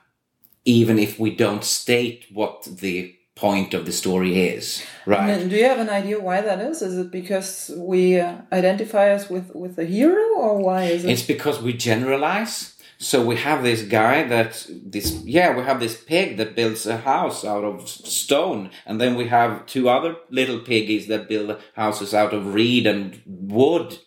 even 0.66 1.00
if 1.00 1.20
we 1.20 1.36
don't 1.36 1.64
state 1.64 2.26
what 2.34 2.64
the 2.66 3.15
point 3.36 3.74
of 3.74 3.86
the 3.86 3.92
story 3.92 4.40
is 4.40 4.82
right? 5.06 5.50
do 5.50 5.56
you 5.56 5.66
have 5.66 5.80
an 5.80 5.90
idea 5.90 6.20
why 6.20 6.40
that 6.40 6.60
is? 6.62 6.82
Is 6.82 6.98
it 6.98 7.12
because 7.12 7.70
we 7.76 8.18
uh, 8.20 8.38
identify 8.52 9.12
us 9.12 9.30
with 9.30 9.54
with 9.54 9.78
a 9.78 9.84
hero 9.84 10.24
or 10.36 10.58
why 10.58 10.84
is 10.84 11.04
it? 11.04 11.12
It's 11.12 11.22
because 11.22 11.62
we 11.62 11.74
generalize 11.74 12.75
so 12.98 13.26
we 13.26 13.36
have 13.36 13.64
this 13.64 13.82
guy 13.84 14.24
that 14.24 14.68
this 14.70 15.12
yeah 15.26 15.56
we 15.56 15.64
have 15.64 15.80
this 15.80 16.02
pig 16.02 16.38
that 16.38 16.56
builds 16.56 16.86
a 16.86 16.98
house 16.98 17.44
out 17.44 17.64
of 17.64 17.88
stone. 17.90 18.70
And 18.86 19.02
then 19.02 19.16
we 19.16 19.28
have 19.28 19.66
two 19.66 19.90
other 19.90 20.16
little 20.30 20.60
piggies 20.60 21.08
that 21.08 21.28
build 21.28 21.62
houses 21.76 22.14
out 22.14 22.34
of 22.34 22.54
reed 22.54 22.88
and 22.88 23.22
wood. 23.26 24.00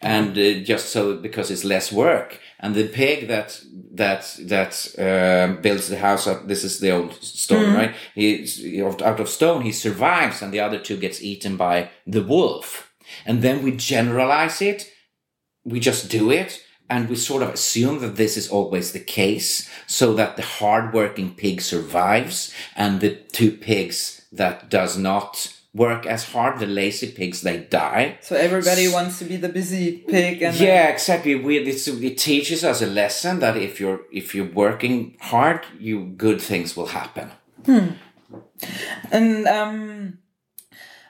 And 0.00 0.36
uh, 0.38 0.60
just 0.60 0.90
so 0.90 1.16
because 1.16 1.50
it's 1.50 1.64
less 1.64 1.90
work. 1.90 2.38
And 2.60 2.74
the 2.74 2.86
pig 2.86 3.28
that 3.28 3.62
that 3.92 4.36
that 4.42 4.72
uh, 4.98 5.60
builds 5.60 5.88
the 5.88 5.98
house 5.98 6.26
up 6.26 6.46
this 6.46 6.64
is 6.64 6.80
the 6.80 6.90
old 6.90 7.14
story 7.14 7.66
mm. 7.66 7.76
right? 7.76 7.94
He's 8.14 8.62
out 9.02 9.20
of 9.20 9.28
stone 9.28 9.62
he 9.62 9.72
survives 9.72 10.42
and 10.42 10.52
the 10.52 10.60
other 10.60 10.78
two 10.78 10.98
gets 10.98 11.22
eaten 11.22 11.56
by 11.56 11.90
the 12.06 12.22
wolf. 12.22 12.92
And 13.24 13.40
then 13.42 13.62
we 13.62 13.72
generalize 13.72 14.60
it. 14.60 14.90
We 15.64 15.80
just 15.80 16.10
do 16.10 16.30
it 16.30 16.60
and 16.94 17.08
we 17.08 17.16
sort 17.16 17.42
of 17.42 17.48
assume 17.48 17.98
that 17.98 18.14
this 18.14 18.36
is 18.36 18.48
always 18.48 18.92
the 18.92 19.00
case 19.00 19.68
so 19.88 20.14
that 20.14 20.36
the 20.36 20.46
hardworking 20.58 21.34
pig 21.34 21.60
survives 21.60 22.54
and 22.76 23.00
the 23.00 23.16
two 23.38 23.50
pigs 23.50 24.22
that 24.30 24.70
does 24.70 24.96
not 24.96 25.52
work 25.74 26.06
as 26.06 26.22
hard 26.32 26.60
the 26.60 26.66
lazy 26.66 27.10
pigs 27.10 27.40
they 27.42 27.58
die 27.58 28.16
so 28.20 28.36
everybody 28.36 28.86
so, 28.86 28.92
wants 28.92 29.18
to 29.18 29.24
be 29.24 29.36
the 29.36 29.48
busy 29.48 30.04
pig 30.14 30.40
and 30.40 30.54
yeah 30.54 30.84
then... 30.84 30.92
exactly 30.92 31.34
we, 31.34 31.58
it 31.58 32.18
teaches 32.30 32.62
us 32.62 32.80
a 32.80 32.86
lesson 32.86 33.40
that 33.40 33.56
if 33.56 33.80
you're 33.80 34.02
if 34.12 34.32
you're 34.34 34.54
working 34.64 35.16
hard 35.32 35.60
you 35.80 35.96
good 36.26 36.40
things 36.40 36.76
will 36.76 36.90
happen 37.00 37.28
hmm. 37.66 37.88
and 39.10 39.48
um 39.48 40.18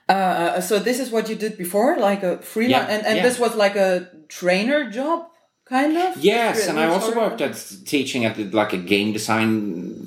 uh, 0.06 0.60
so 0.60 0.78
this 0.78 1.00
is 1.00 1.10
what 1.10 1.30
you 1.30 1.34
did 1.34 1.56
before, 1.56 1.96
like 1.96 2.22
a 2.22 2.36
freelance, 2.42 2.90
yeah, 2.90 2.94
and, 2.94 3.06
and 3.06 3.16
yeah. 3.16 3.22
this 3.22 3.38
was 3.38 3.56
like 3.56 3.74
a 3.74 4.06
trainer 4.28 4.90
job 4.90 5.30
kind 5.64 5.96
of. 5.96 6.16
Yes, 6.24 6.68
and 6.68 6.78
I 6.78 6.86
also 6.86 7.14
worked 7.14 7.40
at 7.40 7.54
teaching 7.84 8.24
at 8.24 8.38
like 8.52 8.72
a 8.72 8.78
game 8.78 9.12
design 9.12 10.06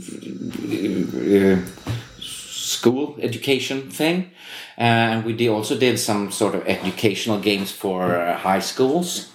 uh, 0.67 1.57
school 2.19 3.17
education 3.21 3.89
thing, 3.89 4.31
uh, 4.77 5.11
and 5.11 5.25
we 5.25 5.33
did 5.33 5.49
also 5.49 5.77
did 5.77 5.99
some 5.99 6.31
sort 6.31 6.55
of 6.55 6.67
educational 6.67 7.39
games 7.39 7.71
for 7.71 8.15
uh, 8.15 8.37
high 8.37 8.59
schools 8.59 9.29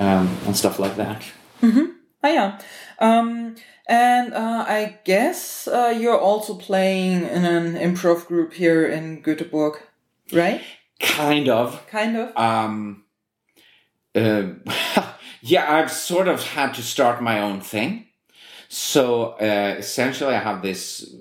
um, 0.00 0.36
and 0.46 0.56
stuff 0.56 0.78
like 0.78 0.96
that. 0.96 1.22
Mm-hmm. 1.62 1.86
Oh 2.24 2.28
yeah. 2.28 2.58
Um, 2.98 3.56
and 3.88 4.34
uh, 4.34 4.64
I 4.66 4.98
guess 5.04 5.68
uh, 5.68 5.94
you're 5.96 6.18
also 6.18 6.54
playing 6.54 7.22
in 7.22 7.44
an 7.44 7.74
improv 7.74 8.26
group 8.26 8.52
here 8.52 8.86
in 8.86 9.22
Göteborg, 9.22 9.78
right? 10.32 10.60
Kind 10.98 11.48
of. 11.48 11.86
Kind 11.88 12.16
of. 12.16 12.36
Um, 12.36 13.04
uh, 14.14 14.48
yeah, 15.46 15.72
I've 15.72 15.92
sort 15.92 16.26
of 16.26 16.42
had 16.42 16.74
to 16.74 16.82
start 16.82 17.22
my 17.22 17.40
own 17.40 17.60
thing. 17.60 18.06
So 18.68 19.36
uh, 19.40 19.76
essentially, 19.78 20.34
I 20.34 20.40
have 20.40 20.60
this 20.60 21.14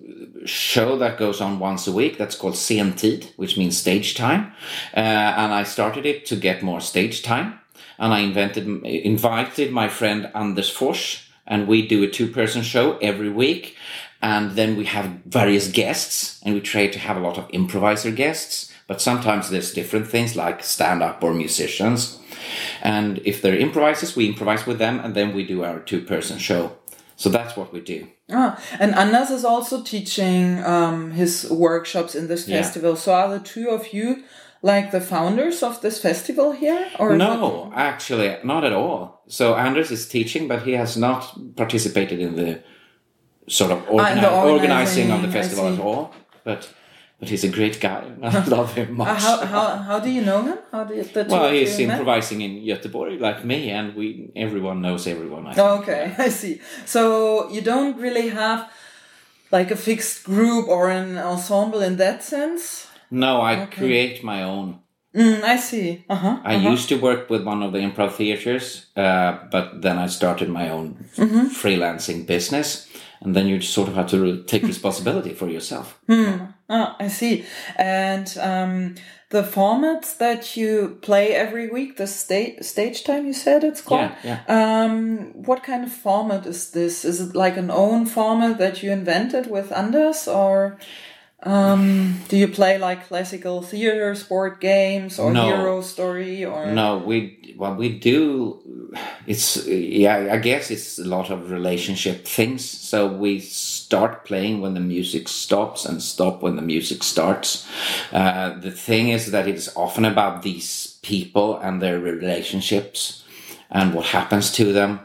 show 0.46 0.98
that 0.98 1.20
goes 1.20 1.42
on 1.42 1.60
once 1.60 1.86
a 1.86 1.92
week 1.92 2.18
that's 2.18 2.36
called 2.36 2.56
Scentid, 2.56 3.32
which 3.38 3.56
means 3.56 3.78
stage 3.78 4.16
time. 4.16 4.52
Uh, 4.96 5.00
and 5.42 5.54
I 5.54 5.64
started 5.64 6.08
it 6.08 6.26
to 6.28 6.36
get 6.36 6.64
more 6.64 6.82
stage 6.82 7.22
time. 7.22 7.60
And 8.00 8.14
I 8.14 8.22
invented, 8.22 8.68
invited 8.84 9.72
my 9.72 9.88
friend 9.90 10.32
Anders 10.34 10.70
Fors, 10.70 11.22
and 11.46 11.68
we 11.68 11.88
do 11.88 12.04
a 12.04 12.10
two 12.10 12.28
person 12.28 12.64
show 12.64 12.98
every 12.98 13.30
week. 13.30 13.78
And 14.24 14.52
then 14.52 14.76
we 14.76 14.86
have 14.86 15.20
various 15.26 15.68
guests, 15.68 16.42
and 16.44 16.56
we 16.56 16.62
try 16.62 16.88
to 16.88 17.00
have 17.00 17.16
a 17.16 17.20
lot 17.20 17.38
of 17.38 17.50
improviser 17.52 18.12
guests. 18.12 18.74
But 18.88 19.02
sometimes 19.02 19.50
there's 19.50 19.74
different 19.74 20.08
things 20.08 20.36
like 20.36 20.64
stand 20.64 21.02
up 21.02 21.24
or 21.24 21.34
musicians. 21.34 22.20
And 22.82 23.20
if 23.26 23.42
they're 23.42 23.58
improvisers, 23.58 24.16
we 24.16 24.28
improvise 24.28 24.66
with 24.66 24.78
them, 24.78 25.00
and 25.00 25.16
then 25.16 25.34
we 25.34 25.46
do 25.46 25.64
our 25.64 25.80
two 25.80 26.02
person 26.02 26.38
show. 26.38 26.78
So 27.16 27.30
that's 27.30 27.56
what 27.56 27.74
we 27.74 27.82
do. 27.82 28.08
Ah, 28.32 28.62
and 28.80 28.94
Anders 28.94 29.30
is 29.30 29.46
also 29.46 29.82
teaching 29.82 30.64
um, 30.64 31.12
his 31.12 31.50
workshops 31.50 32.14
in 32.14 32.28
this 32.28 32.48
yeah. 32.48 32.62
festival. 32.62 32.96
So 32.96 33.14
are 33.14 33.30
the 33.30 33.40
two 33.40 33.70
of 33.70 33.94
you 33.94 34.24
like 34.62 34.92
the 34.92 35.00
founders 35.00 35.64
of 35.64 35.82
this 35.82 36.02
festival 36.02 36.52
here? 36.52 36.90
Or 37.00 37.16
no, 37.16 37.72
it... 37.72 37.78
actually, 37.78 38.38
not 38.44 38.64
at 38.64 38.74
all. 38.74 39.22
So 39.28 39.56
Anders 39.56 39.92
is 39.92 40.08
teaching, 40.08 40.48
but 40.48 40.64
he 40.64 40.74
has 40.74 40.98
not 40.98 41.56
participated 41.56 42.20
in 42.20 42.36
the 42.36 42.64
sort 43.48 43.72
of 43.72 43.80
organi- 43.86 44.24
ah, 44.24 44.44
organizing, 44.44 45.12
organizing, 45.12 45.12
of 45.12 45.22
the 45.22 45.32
festival 45.32 45.74
at 45.74 45.80
all. 45.80 46.14
But 46.44 46.70
but 47.26 47.32
he's 47.32 47.44
a 47.44 47.50
great 47.50 47.80
guy. 47.80 48.04
I 48.22 48.46
love 48.46 48.76
him 48.76 48.98
much. 48.98 49.08
Uh, 49.08 49.16
how, 49.16 49.46
how, 49.46 49.78
how 49.78 50.00
do 50.00 50.10
you 50.12 50.22
know 50.22 50.44
him? 50.44 50.58
How 50.72 50.84
do 50.84 50.94
you, 50.94 51.06
well, 51.28 51.52
he's 51.52 51.80
improvising 51.80 52.38
met? 52.38 52.46
in 52.46 52.64
Göteborg 52.64 53.20
like 53.20 53.44
me, 53.44 53.72
and 53.72 53.96
we 53.96 54.30
everyone 54.36 54.82
knows 54.82 55.08
everyone. 55.08 55.48
I 55.48 55.56
oh, 55.58 55.80
okay, 55.80 56.14
I 56.20 56.30
see. 56.30 56.62
So 56.86 57.50
you 57.50 57.62
don't 57.62 57.98
really 57.98 58.30
have 58.30 58.72
like 59.52 59.72
a 59.72 59.76
fixed 59.76 60.24
group 60.24 60.68
or 60.68 60.90
an 60.90 61.18
ensemble 61.18 61.82
in 61.82 61.98
that 61.98 62.24
sense. 62.24 62.88
No, 63.10 63.42
I 63.42 63.64
okay. 63.64 63.78
create 63.78 64.24
my 64.24 64.44
own. 64.44 64.80
Mm, 65.16 65.42
I 65.44 65.58
see. 65.58 66.04
Uh-huh, 66.10 66.40
I 66.44 66.56
uh-huh. 66.56 66.70
used 66.70 66.90
to 66.90 66.96
work 66.96 67.30
with 67.30 67.44
one 67.44 67.64
of 67.64 67.72
the 67.72 67.80
improv 67.80 68.12
theaters, 68.12 68.88
uh, 68.98 69.40
but 69.50 69.82
then 69.82 69.98
I 69.98 70.08
started 70.08 70.50
my 70.50 70.70
own 70.70 71.06
mm-hmm. 71.16 71.48
freelancing 71.48 72.28
business, 72.28 72.88
and 73.22 73.34
then 73.36 73.48
you 73.48 73.62
sort 73.62 73.88
of 73.88 73.96
have 73.96 74.10
to 74.10 74.44
take 74.44 74.64
responsibility 74.64 75.34
for 75.34 75.48
yourself. 75.48 75.98
Mm. 76.10 76.55
Oh, 76.70 76.96
I 77.00 77.10
see. 77.10 77.46
And 77.76 78.36
um, 78.40 78.96
the 79.30 79.44
formats 79.44 80.18
that 80.18 80.58
you 80.58 80.98
play 81.02 81.34
every 81.34 81.70
week, 81.70 81.98
the 81.98 82.08
stage 82.08 82.64
stage 82.64 83.04
time 83.04 83.28
you 83.28 83.34
said 83.34 83.64
it's 83.64 83.82
called. 83.82 84.12
Yeah, 84.24 84.42
yeah. 84.48 84.84
Um, 84.84 85.44
what 85.44 85.64
kind 85.64 85.84
of 85.84 85.92
format 85.92 86.46
is 86.46 86.72
this? 86.72 87.06
Is 87.06 87.22
it 87.22 87.36
like 87.36 87.58
an 87.58 87.70
own 87.70 88.06
format 88.06 88.58
that 88.58 88.82
you 88.82 88.92
invented 88.92 89.50
with 89.50 89.72
Anders, 89.72 90.28
or 90.28 90.80
um, 91.44 92.20
do 92.30 92.38
you 92.38 92.48
play 92.48 92.80
like 92.80 93.08
classical 93.08 93.62
theater, 93.62 94.16
sport 94.16 94.60
games, 94.60 95.20
or 95.20 95.32
no. 95.32 95.46
hero 95.46 95.82
story? 95.82 96.44
Or 96.46 96.72
no, 96.72 96.98
we 96.98 97.56
well 97.58 97.76
we 97.76 98.00
do. 98.00 98.92
It's 99.28 99.68
yeah, 99.68 100.30
I 100.32 100.38
guess 100.38 100.72
it's 100.72 100.98
a 100.98 101.06
lot 101.06 101.30
of 101.30 101.52
relationship 101.52 102.26
things. 102.26 102.68
So 102.68 103.08
we 103.08 103.40
start 103.86 104.26
playing 104.26 104.62
when 104.62 104.74
the 104.74 104.80
music 104.80 105.28
stops 105.28 105.86
and 105.86 106.02
stop 106.02 106.42
when 106.42 106.56
the 106.56 106.62
music 106.62 107.04
starts. 107.04 107.68
Uh, 108.12 108.58
the 108.60 108.72
thing 108.72 109.10
is 109.10 109.32
that 109.32 109.48
it's 109.48 109.76
often 109.76 110.06
about 110.06 110.42
these 110.44 111.00
people 111.02 111.58
and 111.58 111.82
their 111.82 112.00
relationships 112.00 113.24
and 113.70 113.94
what 113.94 114.06
happens 114.08 114.52
to 114.52 114.74
them, 114.74 115.00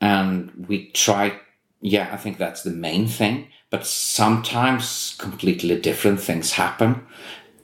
and 0.00 0.66
we 0.68 0.90
try. 0.90 1.40
Yeah, 1.80 2.08
I 2.12 2.16
think 2.16 2.38
that's 2.38 2.62
the 2.62 2.70
main 2.70 3.06
thing 3.06 3.48
but 3.70 3.86
sometimes 3.86 5.16
completely 5.18 5.78
different 5.80 6.20
things 6.20 6.52
happen. 6.52 7.06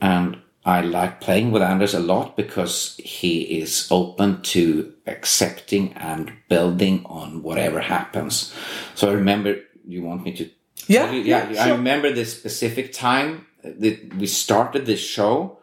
And 0.00 0.38
I 0.64 0.80
like 0.80 1.21
playing 1.21 1.50
with 1.50 1.62
Anders 1.62 1.94
a 1.94 2.00
lot 2.00 2.37
because 2.37 2.97
he 2.99 3.42
is 3.61 3.88
open 3.90 4.42
to 4.42 4.92
accepting 5.06 5.92
and 5.94 6.32
building 6.49 7.04
on 7.06 7.42
whatever 7.42 7.80
happens. 7.80 8.54
So 8.94 9.11
I 9.11 9.14
remember 9.14 9.61
you 9.86 10.02
want 10.02 10.24
me 10.24 10.32
to 10.36 10.50
Yeah, 10.86 11.10
you? 11.12 11.22
yeah, 11.22 11.46
I 11.50 11.66
sure. 11.68 11.76
remember 11.76 12.12
this 12.12 12.32
specific 12.36 12.92
time 12.92 13.46
that 13.62 14.14
we 14.18 14.26
started 14.26 14.86
this 14.86 15.00
show. 15.00 15.58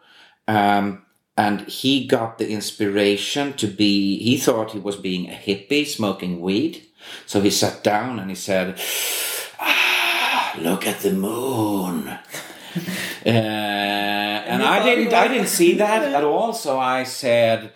Um, 0.48 1.02
and 1.36 1.60
he 1.62 2.06
got 2.06 2.38
the 2.38 2.50
inspiration 2.50 3.52
to 3.54 3.66
be, 3.66 4.18
he 4.22 4.36
thought 4.36 4.72
he 4.72 4.78
was 4.78 4.96
being 4.96 5.28
a 5.30 5.34
hippie 5.34 5.86
smoking 5.86 6.40
weed. 6.40 6.86
So 7.26 7.40
he 7.40 7.50
sat 7.50 7.82
down 7.82 8.18
and 8.18 8.28
he 8.28 8.36
said, 8.36 8.78
ah, 9.58 10.54
look 10.58 10.86
at 10.86 11.00
the 11.00 11.12
moon. 11.12 12.18
Uh, 13.26 13.28
and 13.28 14.62
I 14.62 14.82
didn't, 14.82 15.12
I 15.12 15.28
didn't 15.28 15.48
see 15.48 15.74
that 15.74 16.02
at 16.14 16.24
all. 16.24 16.52
So 16.54 16.78
I 16.78 17.04
said, 17.04 17.64
uh, 17.64 17.70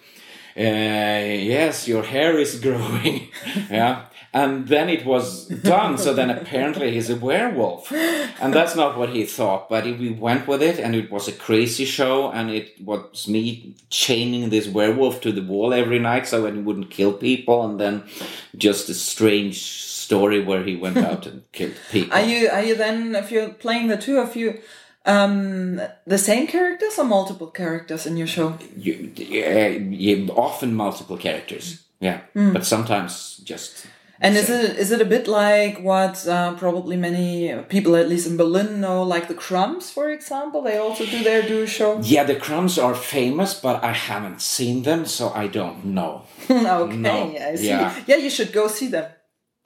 yes, 0.57 1.87
your 1.87 2.03
hair 2.03 2.39
is 2.39 2.59
growing. 2.67 3.29
yeah. 3.71 4.07
And 4.35 4.67
then 4.67 4.89
it 4.89 5.07
was 5.07 5.47
done. 5.47 5.97
so 5.97 6.13
then 6.13 6.29
apparently 6.29 6.91
he's 6.91 7.09
a 7.09 7.15
werewolf. 7.15 7.93
And 7.93 8.53
that's 8.53 8.75
not 8.75 8.99
what 8.99 9.11
he 9.11 9.25
thought. 9.25 9.69
But 9.69 9.85
we 9.85 10.11
went 10.11 10.49
with 10.49 10.61
it 10.61 10.81
and 10.81 10.97
it 10.97 11.09
was 11.09 11.29
a 11.29 11.33
crazy 11.33 11.85
show. 11.85 12.33
And 12.33 12.51
it 12.51 12.85
was 12.85 13.29
me 13.29 13.77
chaining 13.91 14.51
this 14.51 14.67
werewolf 14.67 15.21
to 15.21 15.31
the 15.31 15.41
wall 15.43 15.73
every 15.73 16.01
night 16.01 16.27
so 16.27 16.51
he 16.51 16.61
wouldn't 16.61 16.91
kill 16.91 17.13
people. 17.13 17.65
And 17.65 17.79
then 17.79 18.03
just 18.57 18.89
a 18.89 18.95
strange 18.95 19.63
story 19.63 20.45
where 20.45 20.65
he 20.65 20.75
went 20.75 20.97
out 21.09 21.27
and 21.27 21.51
killed 21.53 21.77
people. 21.93 22.13
Are 22.19 22.25
you 22.25 22.49
are 22.49 22.65
you 22.65 22.75
then 22.75 23.15
if 23.15 23.31
you're 23.31 23.51
playing 23.51 23.87
the 23.87 23.97
two 23.97 24.19
of 24.19 24.35
you 24.35 24.61
um 25.07 25.81
the 26.07 26.19
same 26.19 26.47
characters 26.47 26.99
or 26.99 27.05
multiple 27.05 27.47
characters 27.47 28.05
in 28.05 28.17
your 28.17 28.27
show? 28.27 28.59
you, 28.77 29.13
yeah, 29.15 29.69
you 29.69 30.29
often 30.31 30.75
multiple 30.75 31.17
characters. 31.17 31.85
Yeah. 32.01 32.21
But 32.35 32.67
sometimes 32.67 33.41
just 33.45 33.87
And 34.21 34.37
is 34.37 34.49
it 34.49 34.79
is 34.79 34.91
it 34.93 35.01
a 35.01 35.05
bit 35.05 35.27
like 35.27 35.81
what 35.83 36.27
uh, 36.29 36.55
probably 36.55 36.97
many 36.97 37.53
people, 37.69 37.97
at 37.97 38.09
least 38.09 38.27
in 38.29 38.37
Berlin, 38.37 38.81
know, 38.81 39.03
like 39.03 39.27
the 39.29 39.35
Crumbs, 39.35 39.91
for 39.91 40.09
example? 40.11 40.63
They 40.63 40.79
also 40.79 41.05
do 41.05 41.23
their 41.25 41.43
do 41.43 41.67
show. 41.67 41.99
Yeah, 42.01 42.23
the 42.25 42.37
crumbs 42.37 42.79
are 42.79 42.95
famous, 42.95 43.55
but 43.55 43.83
I 43.83 43.93
haven't 43.93 44.41
seen 44.41 44.83
them, 44.85 45.05
so 45.07 45.31
I 45.35 45.49
don't 45.49 45.85
know. 45.85 46.23
okay, 46.51 46.97
No, 46.97 47.35
I 47.37 47.57
see. 47.57 47.69
yeah. 47.69 47.95
yeah, 48.07 48.17
you 48.17 48.31
should 48.31 48.53
go 48.53 48.69
see 48.69 48.87
them 48.89 49.11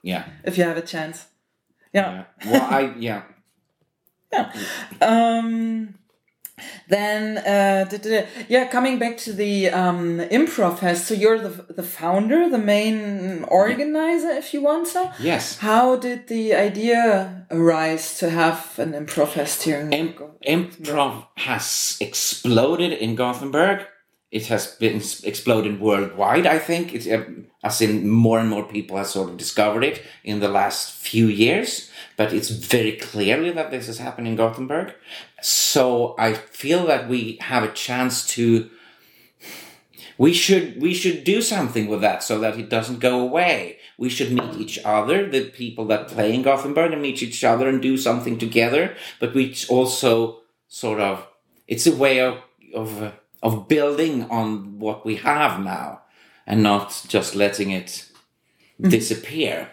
Yeah. 0.01 0.23
if 0.43 0.57
you 0.57 0.63
have 0.63 0.77
a 0.77 0.81
chance. 0.81 1.27
Yeah. 1.93 2.23
yeah. 2.43 2.51
Well, 2.51 2.67
I 2.71 2.93
yeah. 2.97 3.21
Yeah. 4.33 4.51
Um, 5.01 5.95
then, 6.87 7.37
uh, 7.39 7.85
yeah, 8.47 8.67
coming 8.67 8.99
back 8.99 9.17
to 9.17 9.33
the 9.33 9.69
um, 9.69 10.19
Improv 10.19 10.79
Fest. 10.79 11.07
So 11.07 11.13
you're 11.13 11.39
the 11.39 11.73
the 11.73 11.83
founder, 11.83 12.49
the 12.49 12.57
main 12.57 13.43
organizer, 13.45 14.31
if 14.31 14.53
you 14.53 14.61
want 14.61 14.87
so. 14.87 15.11
Yes. 15.19 15.57
How 15.57 15.95
did 15.95 16.27
the 16.27 16.53
idea 16.53 17.45
arise 17.51 18.17
to 18.19 18.29
have 18.29 18.77
an 18.79 18.93
Improv 18.93 19.29
Fest 19.29 19.63
here 19.63 19.79
in 19.79 19.93
Im- 19.93 20.13
improv 20.45 21.25
has 21.35 21.97
exploded 21.99 22.93
in 22.93 23.15
Gothenburg. 23.15 23.85
It 24.31 24.45
has 24.47 24.67
been 24.67 25.01
exploded 25.23 25.79
worldwide. 25.79 26.45
I 26.45 26.59
think 26.59 26.93
it's 26.93 27.07
uh, 27.07 27.25
as 27.63 27.81
in 27.81 28.07
more 28.07 28.39
and 28.39 28.49
more 28.49 28.63
people 28.63 28.97
have 28.97 29.07
sort 29.07 29.29
of 29.29 29.37
discovered 29.37 29.83
it 29.83 30.03
in 30.23 30.39
the 30.39 30.47
last 30.47 30.93
few 30.93 31.27
years. 31.27 31.88
But 32.19 32.33
it's 32.33 32.49
very 32.49 32.97
clearly 32.97 33.49
that 33.51 33.71
this 33.71 33.87
has 33.87 33.97
happened 33.97 34.27
in 34.27 34.35
Gothenburg. 34.35 34.93
So 35.41 36.15
I 36.19 36.33
feel 36.33 36.85
that 36.87 37.07
we 37.07 37.37
have 37.39 37.63
a 37.63 37.71
chance 37.71 38.27
to. 38.35 38.69
We 40.17 40.33
should 40.33 40.81
we 40.81 40.93
should 40.93 41.23
do 41.23 41.41
something 41.41 41.87
with 41.87 42.01
that 42.01 42.21
so 42.21 42.37
that 42.39 42.59
it 42.59 42.69
doesn't 42.69 42.99
go 42.99 43.21
away. 43.21 43.77
We 43.97 44.09
should 44.09 44.33
meet 44.33 44.55
each 44.57 44.77
other, 44.83 45.29
the 45.29 45.45
people 45.45 45.85
that 45.85 46.09
play 46.09 46.35
in 46.35 46.41
Gothenburg, 46.41 46.91
and 46.91 47.01
meet 47.01 47.23
each 47.23 47.41
other 47.45 47.69
and 47.69 47.81
do 47.81 47.95
something 47.95 48.37
together. 48.37 48.97
But 49.21 49.33
we 49.33 49.55
also 49.69 50.41
sort 50.67 50.99
of 50.99 51.25
it's 51.69 51.87
a 51.87 51.95
way 51.95 52.19
of 52.19 52.39
of 52.73 53.13
of 53.41 53.69
building 53.69 54.29
on 54.29 54.77
what 54.77 55.05
we 55.05 55.15
have 55.15 55.61
now, 55.61 56.01
and 56.45 56.61
not 56.61 57.01
just 57.07 57.33
letting 57.33 57.71
it 57.71 58.11
mm. 58.77 58.89
disappear. 58.89 59.69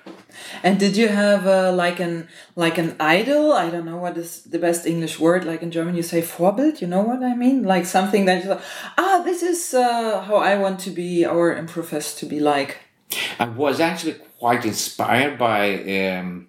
And 0.63 0.79
did 0.79 0.97
you 0.97 1.09
have 1.09 1.47
uh, 1.47 1.73
like 1.73 2.01
an 2.01 2.29
like 2.55 2.79
an 2.79 2.97
idol? 3.01 3.53
I 3.53 3.71
don't 3.71 3.85
know 3.85 3.99
what 3.99 4.17
is 4.17 4.43
the 4.45 4.59
best 4.59 4.87
English 4.87 5.19
word. 5.21 5.45
Like 5.45 5.63
in 5.63 5.71
German, 5.71 5.97
you 5.97 6.03
say 6.03 6.23
Vorbild. 6.23 6.81
You 6.81 6.87
know 6.87 7.03
what 7.03 7.23
I 7.23 7.35
mean? 7.35 7.65
Like 7.65 7.87
something 7.87 8.25
that 8.27 8.43
you 8.43 8.51
thought, 8.51 8.63
ah, 8.99 9.23
this 9.25 9.43
is 9.43 9.75
uh, 9.75 10.23
how 10.23 10.37
I 10.37 10.57
want 10.59 10.81
to 10.81 10.91
be 10.91 11.25
our 11.25 11.55
Improfest 11.55 12.19
to 12.19 12.27
be 12.27 12.41
like. 12.41 12.79
I 13.39 13.47
was 13.47 13.81
actually 13.81 14.17
quite 14.39 14.65
inspired 14.65 15.39
by 15.39 16.19
um, 16.19 16.49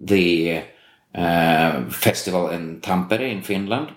the 0.00 0.64
uh, 1.14 1.88
festival 1.90 2.48
in 2.48 2.80
Tampere 2.80 3.30
in 3.30 3.42
Finland. 3.42 3.92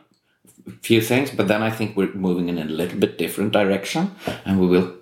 Few 0.82 1.02
things, 1.02 1.32
but 1.32 1.48
then 1.48 1.64
I 1.64 1.72
think 1.72 1.96
we're 1.96 2.14
moving 2.14 2.50
in 2.50 2.58
a 2.58 2.66
little 2.66 3.00
bit 3.00 3.18
different 3.18 3.54
direction, 3.54 4.12
and 4.46 4.60
we 4.60 4.68
will. 4.68 4.96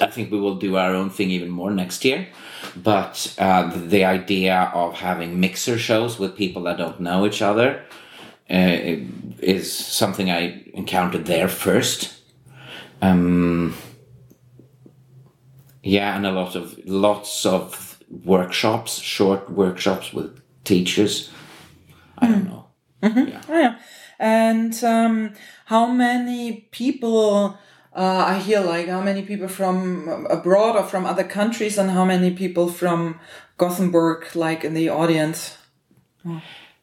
I 0.00 0.06
think 0.06 0.30
we 0.30 0.40
will 0.40 0.56
do 0.56 0.76
our 0.76 0.94
own 0.94 1.10
thing 1.10 1.30
even 1.30 1.50
more 1.50 1.70
next 1.70 2.04
year. 2.04 2.28
But 2.76 3.34
uh, 3.38 3.70
the 3.74 4.04
idea 4.04 4.70
of 4.74 4.94
having 4.94 5.40
mixer 5.40 5.78
shows 5.78 6.18
with 6.18 6.36
people 6.36 6.62
that 6.64 6.78
don't 6.78 7.00
know 7.00 7.26
each 7.26 7.42
other 7.42 7.84
uh, 8.50 8.76
is 9.38 9.72
something 9.72 10.30
I 10.30 10.64
encountered 10.74 11.26
there 11.26 11.48
first. 11.48 12.20
Um, 13.02 13.74
yeah, 15.82 16.16
and 16.16 16.26
a 16.26 16.32
lot 16.32 16.54
of 16.56 16.78
lots 16.84 17.46
of 17.46 17.98
workshops, 18.24 18.98
short 18.98 19.50
workshops 19.50 20.12
with 20.12 20.40
teachers. 20.64 21.30
I 22.18 22.28
don't 22.28 22.44
know. 22.44 22.66
Yeah. 23.02 23.42
Oh, 23.48 23.58
yeah. 23.58 23.78
And 24.18 24.84
um, 24.84 25.32
how 25.66 25.86
many 25.86 26.68
people 26.70 27.56
uh, 27.94 28.24
I 28.26 28.38
hear 28.38 28.60
like 28.60 28.88
how 28.88 29.00
many 29.00 29.22
people 29.22 29.48
from 29.48 30.26
abroad 30.30 30.76
or 30.76 30.84
from 30.84 31.06
other 31.06 31.24
countries, 31.24 31.78
and 31.78 31.90
how 31.90 32.04
many 32.04 32.30
people 32.30 32.68
from 32.68 33.18
Gothenburg, 33.58 34.34
like 34.34 34.64
in 34.64 34.74
the 34.74 34.88
audience? 34.88 35.58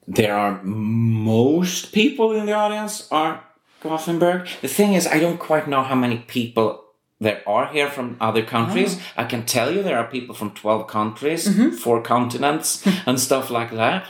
There 0.07 0.35
are 0.35 0.61
most 0.63 1.91
people 1.93 2.31
in 2.31 2.45
the 2.45 2.53
audience 2.53 3.07
are 3.11 3.43
Gothenburg. 3.81 4.47
The 4.61 4.67
thing 4.67 4.93
is, 4.93 5.07
I 5.07 5.19
don't 5.19 5.37
quite 5.37 5.67
know 5.67 5.83
how 5.83 5.95
many 5.95 6.19
people 6.19 6.83
there 7.19 7.41
are 7.47 7.67
here 7.67 7.89
from 7.89 8.17
other 8.19 8.43
countries. 8.43 8.99
I 9.15 9.23
can 9.23 9.45
tell 9.45 9.71
you 9.71 9.81
there 9.83 9.97
are 9.97 10.07
people 10.07 10.35
from 10.35 10.51
12 10.51 10.87
countries, 10.87 11.79
four 11.79 12.01
continents, 12.01 12.85
and 13.05 13.19
stuff 13.19 13.49
like 13.49 13.71
that. 13.71 14.07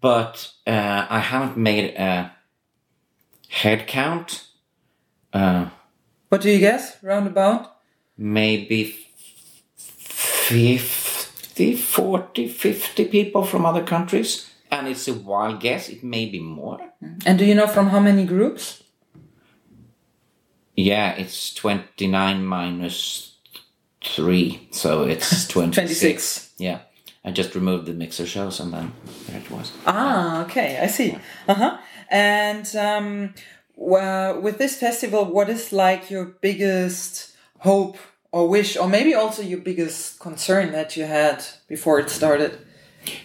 But 0.00 0.52
uh, 0.66 1.06
I 1.08 1.20
haven't 1.20 1.56
made 1.56 1.94
a 1.94 2.32
head 3.48 3.86
count. 3.86 4.46
Uh, 5.32 5.70
What 6.32 6.40
do 6.40 6.50
you 6.50 6.60
guess? 6.60 6.96
Roundabout? 7.02 7.70
maybe 8.16 8.96
50, 9.76 11.76
40, 11.76 12.48
50 12.48 13.04
people 13.08 13.44
from 13.44 13.66
other 13.66 13.84
countries. 13.84 14.48
And 14.70 14.88
it's 14.88 15.06
a 15.08 15.12
wild 15.12 15.60
guess, 15.60 15.90
it 15.90 16.02
may 16.02 16.24
be 16.24 16.40
more. 16.40 16.80
And 17.26 17.38
do 17.38 17.44
you 17.44 17.54
know 17.54 17.66
from 17.66 17.88
how 17.88 18.00
many 18.00 18.24
groups? 18.24 18.82
Yeah, 20.74 21.12
it's 21.16 21.52
29 21.52 22.46
minus 22.46 23.36
3, 24.02 24.68
so 24.70 25.02
it's 25.02 25.46
26. 25.54 26.00
26. 26.00 26.54
Yeah, 26.56 26.78
I 27.26 27.30
just 27.30 27.54
removed 27.54 27.84
the 27.84 27.92
mixer 27.92 28.24
shows 28.24 28.58
and 28.58 28.72
then 28.72 28.94
there 29.26 29.36
it 29.38 29.50
was. 29.50 29.70
Ah, 29.86 30.44
okay, 30.44 30.78
I 30.80 30.86
see. 30.86 31.14
Uh 31.46 31.54
huh. 31.54 31.76
And 32.08 32.74
um, 32.76 33.34
well, 33.76 34.40
with 34.40 34.58
this 34.58 34.76
festival, 34.76 35.24
what 35.24 35.48
is 35.48 35.72
like 35.72 36.10
your 36.10 36.24
biggest 36.24 37.34
hope 37.58 37.96
or 38.30 38.48
wish, 38.48 38.76
or 38.76 38.88
maybe 38.88 39.14
also 39.14 39.42
your 39.42 39.60
biggest 39.60 40.18
concern 40.20 40.72
that 40.72 40.96
you 40.96 41.04
had 41.04 41.44
before 41.68 41.98
it 41.98 42.10
started? 42.10 42.58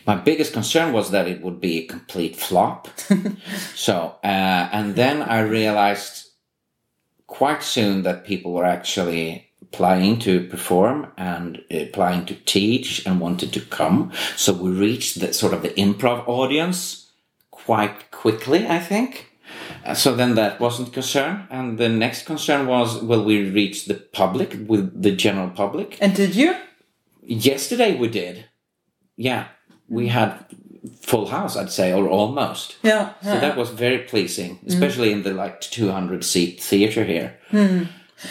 My 0.05 0.15
biggest 0.15 0.53
concern 0.53 0.91
was 0.91 1.11
that 1.11 1.27
it 1.27 1.41
would 1.41 1.61
be 1.61 1.79
a 1.79 1.87
complete 1.87 2.35
flop. 2.35 2.87
so, 3.75 4.15
uh, 4.23 4.69
and 4.71 4.95
then 4.95 5.21
I 5.21 5.41
realized 5.41 6.27
quite 7.27 7.61
soon 7.61 8.03
that 8.03 8.25
people 8.25 8.53
were 8.53 8.65
actually 8.65 9.49
applying 9.61 10.17
to 10.19 10.47
perform 10.47 11.11
and 11.17 11.61
applying 11.69 12.25
to 12.25 12.35
teach 12.45 13.05
and 13.05 13.19
wanted 13.19 13.51
to 13.53 13.61
come. 13.61 14.11
So 14.35 14.53
we 14.53 14.71
reached 14.71 15.19
the 15.19 15.33
sort 15.33 15.53
of 15.53 15.61
the 15.61 15.69
improv 15.69 16.27
audience 16.27 17.11
quite 17.51 18.11
quickly, 18.11 18.65
I 18.65 18.79
think. 18.79 19.26
Uh, 19.85 19.93
So 19.93 20.15
then 20.15 20.35
that 20.35 20.59
wasn't 20.59 20.93
concern, 20.93 21.47
and 21.49 21.77
the 21.77 21.89
next 21.89 22.25
concern 22.25 22.67
was, 22.67 23.01
will 23.01 23.23
we 23.23 23.49
reach 23.49 23.85
the 23.85 23.93
public 23.93 24.57
with 24.67 25.01
the 25.03 25.11
general 25.15 25.49
public? 25.49 25.97
And 26.01 26.15
did 26.15 26.35
you? 26.35 26.55
Yesterday 27.21 27.95
we 27.97 28.07
did. 28.07 28.45
Yeah, 29.15 29.45
we 29.89 30.07
had 30.07 30.31
full 31.01 31.27
house, 31.27 31.55
I'd 31.57 31.71
say, 31.71 31.93
or 31.93 32.07
almost. 32.07 32.77
Yeah. 32.83 33.13
So 33.21 33.39
that 33.39 33.57
was 33.57 33.69
very 33.69 33.99
pleasing, 33.99 34.59
especially 34.67 35.11
in 35.11 35.23
the 35.23 35.33
like 35.33 35.59
200 35.61 36.23
seat 36.23 36.61
theater 36.61 37.03
here. 37.03 37.37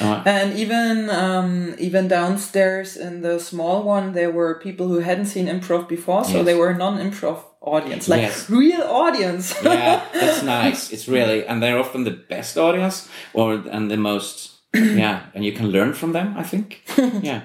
Uh, 0.01 0.23
And 0.27 0.59
even 0.59 1.09
um, 1.11 1.75
even 1.79 2.09
downstairs 2.09 2.97
in 2.97 3.23
the 3.23 3.39
small 3.39 3.83
one, 3.85 4.13
there 4.13 4.31
were 4.33 4.55
people 4.59 4.87
who 4.89 4.99
hadn't 5.01 5.27
seen 5.27 5.47
improv 5.49 5.87
before, 5.89 6.25
so 6.25 6.37
Yes. 6.39 6.45
they 6.47 6.55
were 6.55 6.75
non-improv 6.75 7.39
audience, 7.61 8.09
like 8.09 8.23
Yes. 8.23 8.51
real 8.51 8.83
audience. 8.83 9.55
yeah, 9.63 10.01
that's 10.13 10.43
nice. 10.59 10.93
It's 10.93 11.07
really, 11.09 11.47
and 11.47 11.63
they're 11.63 11.79
often 11.79 12.05
the 12.05 12.17
best 12.29 12.57
audience, 12.57 13.09
or 13.33 13.63
and 13.71 13.89
the 13.91 13.97
most, 13.97 14.53
yeah, 14.75 15.21
and 15.35 15.45
you 15.45 15.53
can 15.53 15.67
learn 15.71 15.93
from 15.95 16.13
them. 16.13 16.35
I 16.37 16.43
think, 16.43 16.83
yeah. 17.23 17.43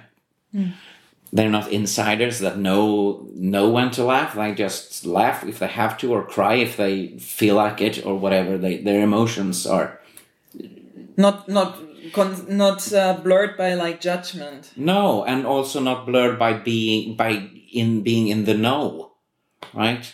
They're 1.34 1.50
not 1.52 1.72
insiders 1.72 2.40
that 2.40 2.58
know 2.58 3.26
know 3.36 3.70
when 3.70 3.90
to 3.92 4.04
laugh. 4.04 4.34
They 4.36 4.54
just 4.64 5.06
laugh 5.06 5.46
if 5.48 5.60
they 5.60 5.68
have 5.68 5.96
to, 6.00 6.12
or 6.14 6.26
cry 6.26 6.56
if 6.56 6.76
they 6.76 7.18
feel 7.20 7.56
like 7.56 7.80
it, 7.86 8.06
or 8.06 8.20
whatever. 8.20 8.58
They 8.58 8.84
their 8.84 9.02
emotions 9.04 9.66
are. 9.66 10.00
not 11.18 11.48
not 11.48 11.78
con- 12.14 12.46
not 12.48 12.92
uh, 12.94 13.14
blurred 13.24 13.58
by 13.58 13.74
like 13.76 14.02
judgment. 14.02 14.72
No, 14.76 15.24
and 15.24 15.46
also 15.46 15.80
not 15.80 16.06
blurred 16.06 16.40
by 16.40 16.54
being 16.54 17.16
by 17.16 17.50
in 17.72 18.02
being 18.02 18.28
in 18.28 18.46
the 18.46 18.54
know, 18.54 19.14
right? 19.74 20.14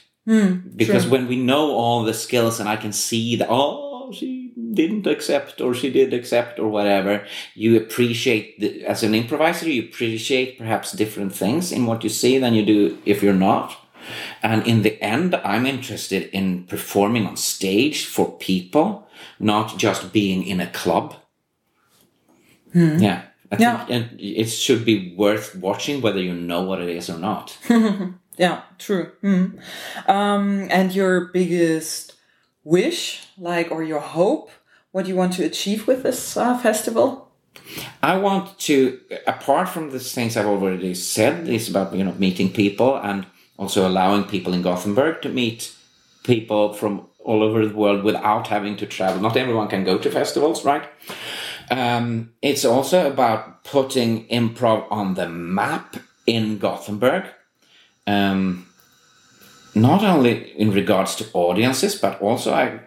because 0.76 1.04
true. 1.04 1.12
when 1.12 1.28
we 1.28 1.38
know 1.38 1.72
all 1.72 2.04
the 2.04 2.14
skills 2.14 2.60
and 2.60 2.68
I 2.68 2.76
can 2.76 2.92
see 2.92 3.38
that 3.38 3.48
oh 3.50 4.12
she 4.12 4.54
didn't 4.74 5.08
accept 5.08 5.62
or 5.62 5.74
she 5.74 5.90
did 5.90 6.14
accept 6.14 6.60
or 6.60 6.68
whatever, 6.68 7.26
you 7.56 7.78
appreciate 7.78 8.60
the, 8.60 8.86
as 8.86 9.04
an 9.04 9.16
improviser 9.16 9.70
you 9.70 9.84
appreciate 9.84 10.58
perhaps 10.58 10.92
different 10.92 11.34
things 11.34 11.72
in 11.72 11.86
what 11.86 12.04
you 12.04 12.10
see 12.10 12.38
than 12.38 12.54
you 12.54 12.66
do 12.66 12.98
if 13.06 13.24
you're 13.24 13.34
not. 13.34 13.78
And 14.42 14.66
in 14.66 14.84
the 14.84 15.02
end, 15.02 15.36
I'm 15.36 15.66
interested 15.66 16.30
in 16.32 16.66
performing 16.66 17.26
on 17.26 17.36
stage 17.38 18.06
for 18.06 18.38
people, 18.38 19.08
not 19.40 19.78
just 19.78 20.14
being 20.14 20.46
in 20.46 20.62
a 20.62 20.68
club. 20.68 21.16
Yeah. 23.00 23.22
I 23.52 23.56
think 23.56 23.62
Yeah. 23.62 23.86
and 23.90 24.06
it 24.20 24.50
should 24.50 24.84
be 24.86 25.16
worth 25.18 25.56
watching 25.56 26.02
whether 26.02 26.20
you 26.20 26.34
know 26.34 26.62
what 26.64 26.82
it 26.82 26.90
is 26.90 27.10
or 27.10 27.18
not. 27.20 27.58
Yeah, 28.40 28.62
true. 28.78 29.12
Mm. 29.24 29.58
Um, 30.08 30.68
and 30.70 30.94
your 30.94 31.26
biggest 31.34 32.14
wish, 32.64 33.26
like, 33.38 33.72
or 33.72 33.82
your 33.84 34.00
hope, 34.00 34.52
what 34.92 35.06
do 35.06 35.10
you 35.10 35.16
want 35.18 35.34
to 35.34 35.44
achieve 35.44 35.88
with 35.88 36.04
this 36.04 36.38
uh, 36.38 36.56
festival? 36.60 37.32
I 38.04 38.18
want 38.18 38.60
to, 38.60 39.00
apart 39.26 39.70
from 39.70 39.90
the 39.90 40.00
things 40.00 40.38
I've 40.38 40.46
already 40.46 40.94
said, 40.94 41.48
is 41.50 41.68
about 41.70 41.96
you 41.96 42.04
know 42.04 42.14
meeting 42.20 42.50
people 42.54 42.96
and 42.98 43.26
also 43.58 43.88
allowing 43.88 44.24
people 44.26 44.54
in 44.54 44.62
Gothenburg 44.62 45.22
to 45.24 45.30
meet 45.30 45.74
people 46.24 46.74
from 46.74 47.08
all 47.20 47.42
over 47.42 47.66
the 47.66 47.76
world 47.76 48.04
without 48.04 48.48
having 48.48 48.78
to 48.78 48.86
travel. 48.86 49.20
Not 49.22 49.36
everyone 49.36 49.68
can 49.68 49.84
go 49.84 49.98
to 49.98 50.10
festivals, 50.12 50.64
right? 50.64 50.88
Um, 51.70 52.34
it's 52.42 52.66
also 52.66 53.12
about 53.12 53.64
putting 53.64 54.28
improv 54.28 54.88
on 54.90 55.16
the 55.16 55.28
map 55.28 55.98
in 56.26 56.58
Gothenburg. 56.58 57.26
Um, 58.06 58.68
not 59.76 60.04
only 60.04 60.52
in 60.52 60.72
regards 60.72 61.16
to 61.16 61.30
audiences, 61.34 61.96
but 61.96 62.22
also 62.22 62.54
I, 62.54 62.80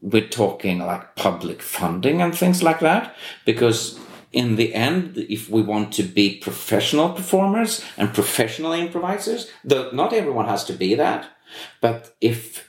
we're 0.00 0.28
talking 0.28 0.78
like 0.80 1.16
public 1.16 1.62
funding 1.62 2.22
and 2.22 2.36
things 2.36 2.62
like 2.62 2.80
that. 2.80 3.14
Because 3.44 3.98
in 4.32 4.56
the 4.56 4.74
end, 4.74 5.16
if 5.16 5.48
we 5.48 5.62
want 5.62 5.92
to 5.94 6.02
be 6.02 6.36
professional 6.38 7.10
performers 7.10 7.82
and 7.96 8.14
professional 8.14 8.72
improvisers, 8.72 9.50
though 9.64 9.90
not 9.92 10.12
everyone 10.12 10.46
has 10.46 10.64
to 10.64 10.72
be 10.72 10.94
that, 10.94 11.26
but 11.80 12.14
if 12.20 12.65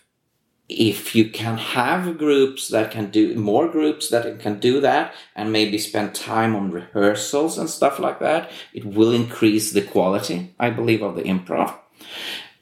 if 0.69 1.15
you 1.15 1.30
can 1.30 1.58
have 1.58 2.17
groups 2.17 2.67
that 2.69 2.91
can 2.91 3.10
do 3.10 3.36
more 3.36 3.69
groups 3.69 4.10
that 4.10 4.39
can 4.39 4.60
do 4.60 4.82
that 4.82 5.13
and 5.36 5.51
maybe 5.51 5.77
spend 5.77 6.13
time 6.13 6.56
on 6.56 6.71
rehearsals 6.71 7.58
and 7.58 7.69
stuff 7.69 7.99
like 7.99 8.19
that, 8.19 8.51
it 8.73 8.84
will 8.86 9.12
increase 9.12 9.71
the 9.71 9.82
quality, 9.82 10.53
I 10.60 10.69
believe, 10.69 11.01
of 11.01 11.15
the 11.15 11.23
improv. 11.23 11.73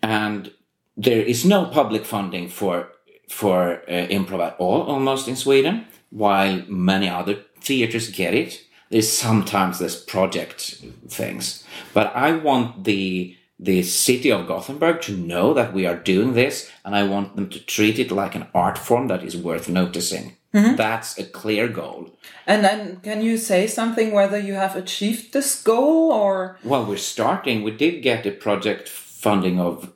And 0.03 0.51
there 0.95 1.21
is 1.21 1.45
no 1.45 1.65
public 1.65 2.05
funding 2.05 2.47
for 2.47 2.89
for 3.27 3.81
uh, 3.89 4.05
improv 4.07 4.45
at 4.45 4.55
all, 4.59 4.83
almost 4.83 5.27
in 5.27 5.35
Sweden, 5.35 5.87
while 6.11 6.61
many 6.67 7.09
other 7.09 7.39
theaters 7.59 8.11
get 8.11 8.35
it. 8.35 8.61
There's 8.91 9.11
sometimes 9.11 9.79
there's 9.79 9.99
project 9.99 10.83
things, 11.07 11.63
but 11.91 12.15
I 12.15 12.33
want 12.33 12.83
the 12.83 13.35
the 13.59 13.83
city 13.83 14.31
of 14.31 14.47
Gothenburg 14.47 15.01
to 15.03 15.15
know 15.15 15.53
that 15.53 15.73
we 15.73 15.85
are 15.85 15.95
doing 15.95 16.33
this, 16.33 16.69
and 16.83 16.95
I 16.95 17.03
want 17.03 17.35
them 17.35 17.49
to 17.49 17.59
treat 17.59 17.99
it 17.99 18.11
like 18.11 18.35
an 18.35 18.47
art 18.53 18.77
form 18.77 19.07
that 19.07 19.23
is 19.23 19.37
worth 19.37 19.69
noticing. 19.69 20.35
That's 20.75 21.17
a 21.19 21.25
clear 21.25 21.67
goal. 21.67 22.17
And 22.47 22.63
then, 22.63 23.01
can 23.01 23.21
you 23.21 23.37
say 23.37 23.67
something 23.67 24.13
whether 24.13 24.39
you 24.39 24.53
have 24.53 24.75
achieved 24.77 25.33
this 25.33 25.61
goal 25.61 26.13
or? 26.13 26.57
Well, 26.63 26.85
we're 26.85 26.97
starting. 26.97 27.63
We 27.63 27.71
did 27.71 28.01
get 28.01 28.25
a 28.25 28.31
project 28.31 28.87
funding 28.87 29.59
of 29.59 29.91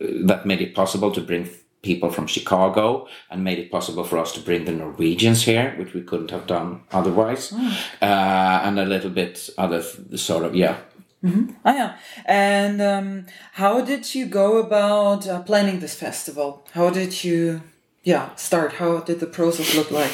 uh, 0.00 0.06
that 0.26 0.46
made 0.46 0.62
it 0.62 0.74
possible 0.74 1.10
to 1.12 1.20
bring 1.20 1.50
people 1.82 2.10
from 2.10 2.26
Chicago 2.26 3.06
and 3.30 3.44
made 3.44 3.58
it 3.58 3.70
possible 3.70 4.04
for 4.04 4.18
us 4.18 4.32
to 4.32 4.40
bring 4.40 4.64
the 4.64 4.72
Norwegians 4.72 5.44
here, 5.44 5.74
which 5.78 5.94
we 5.94 6.02
couldn't 6.02 6.30
have 6.30 6.46
done 6.46 6.82
otherwise, 6.90 7.52
uh, 7.52 8.60
and 8.64 8.78
a 8.78 8.84
little 8.84 9.10
bit 9.10 9.50
other 9.58 9.82
th- 9.82 10.18
sort 10.18 10.44
of 10.44 10.54
yeah. 10.54 10.76
Ah, 11.24 11.74
yeah. 11.74 11.96
And 12.24 12.80
um, 12.80 13.26
how 13.52 13.80
did 13.80 14.14
you 14.14 14.26
go 14.26 14.58
about 14.58 15.26
uh, 15.26 15.42
planning 15.42 15.80
this 15.80 15.94
festival? 15.94 16.64
How 16.72 16.90
did 16.90 17.24
you, 17.24 17.62
yeah, 18.04 18.34
start? 18.36 18.74
How 18.74 18.98
did 19.00 19.18
the 19.20 19.26
process 19.26 19.74
look 19.74 19.90
like? 19.90 20.12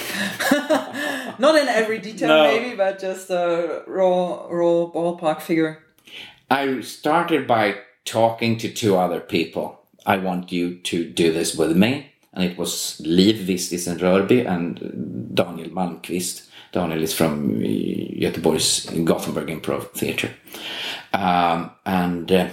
Not 1.39 1.57
in 1.57 1.69
every 1.69 1.99
detail, 1.99 2.29
No. 2.29 2.45
maybe, 2.45 2.77
but 2.77 2.99
just 3.01 3.29
a 3.31 3.83
raw, 3.87 4.47
raw 4.49 4.87
ballpark 4.93 5.41
figure. 5.41 5.85
I 6.51 6.81
started 6.81 7.47
by 7.47 7.77
talking 8.05 8.57
to 8.59 8.69
two 8.69 8.97
other 8.97 9.21
people. 9.21 9.81
I 10.07 10.19
want 10.19 10.53
you 10.53 10.77
to 10.77 11.05
do 11.05 11.33
this 11.33 11.55
with 11.57 11.77
me. 11.77 12.13
And 12.33 12.45
it 12.45 12.59
was 12.59 13.01
Liv 13.05 13.37
Vistisen 13.47 13.99
Rörby 13.99 14.45
and 14.47 15.31
Daniel 15.35 15.71
Malmqvist. 15.71 16.49
Daniel 16.73 17.03
is 17.03 17.15
from 17.15 17.59
uh, 17.59 17.63
Göteborg's 17.63 18.87
Gothenburg 19.05 19.47
Improv 19.49 19.93
Theatre. 19.93 20.31
Um, 21.15 21.71
and 21.87 22.31
uh, 22.31 22.49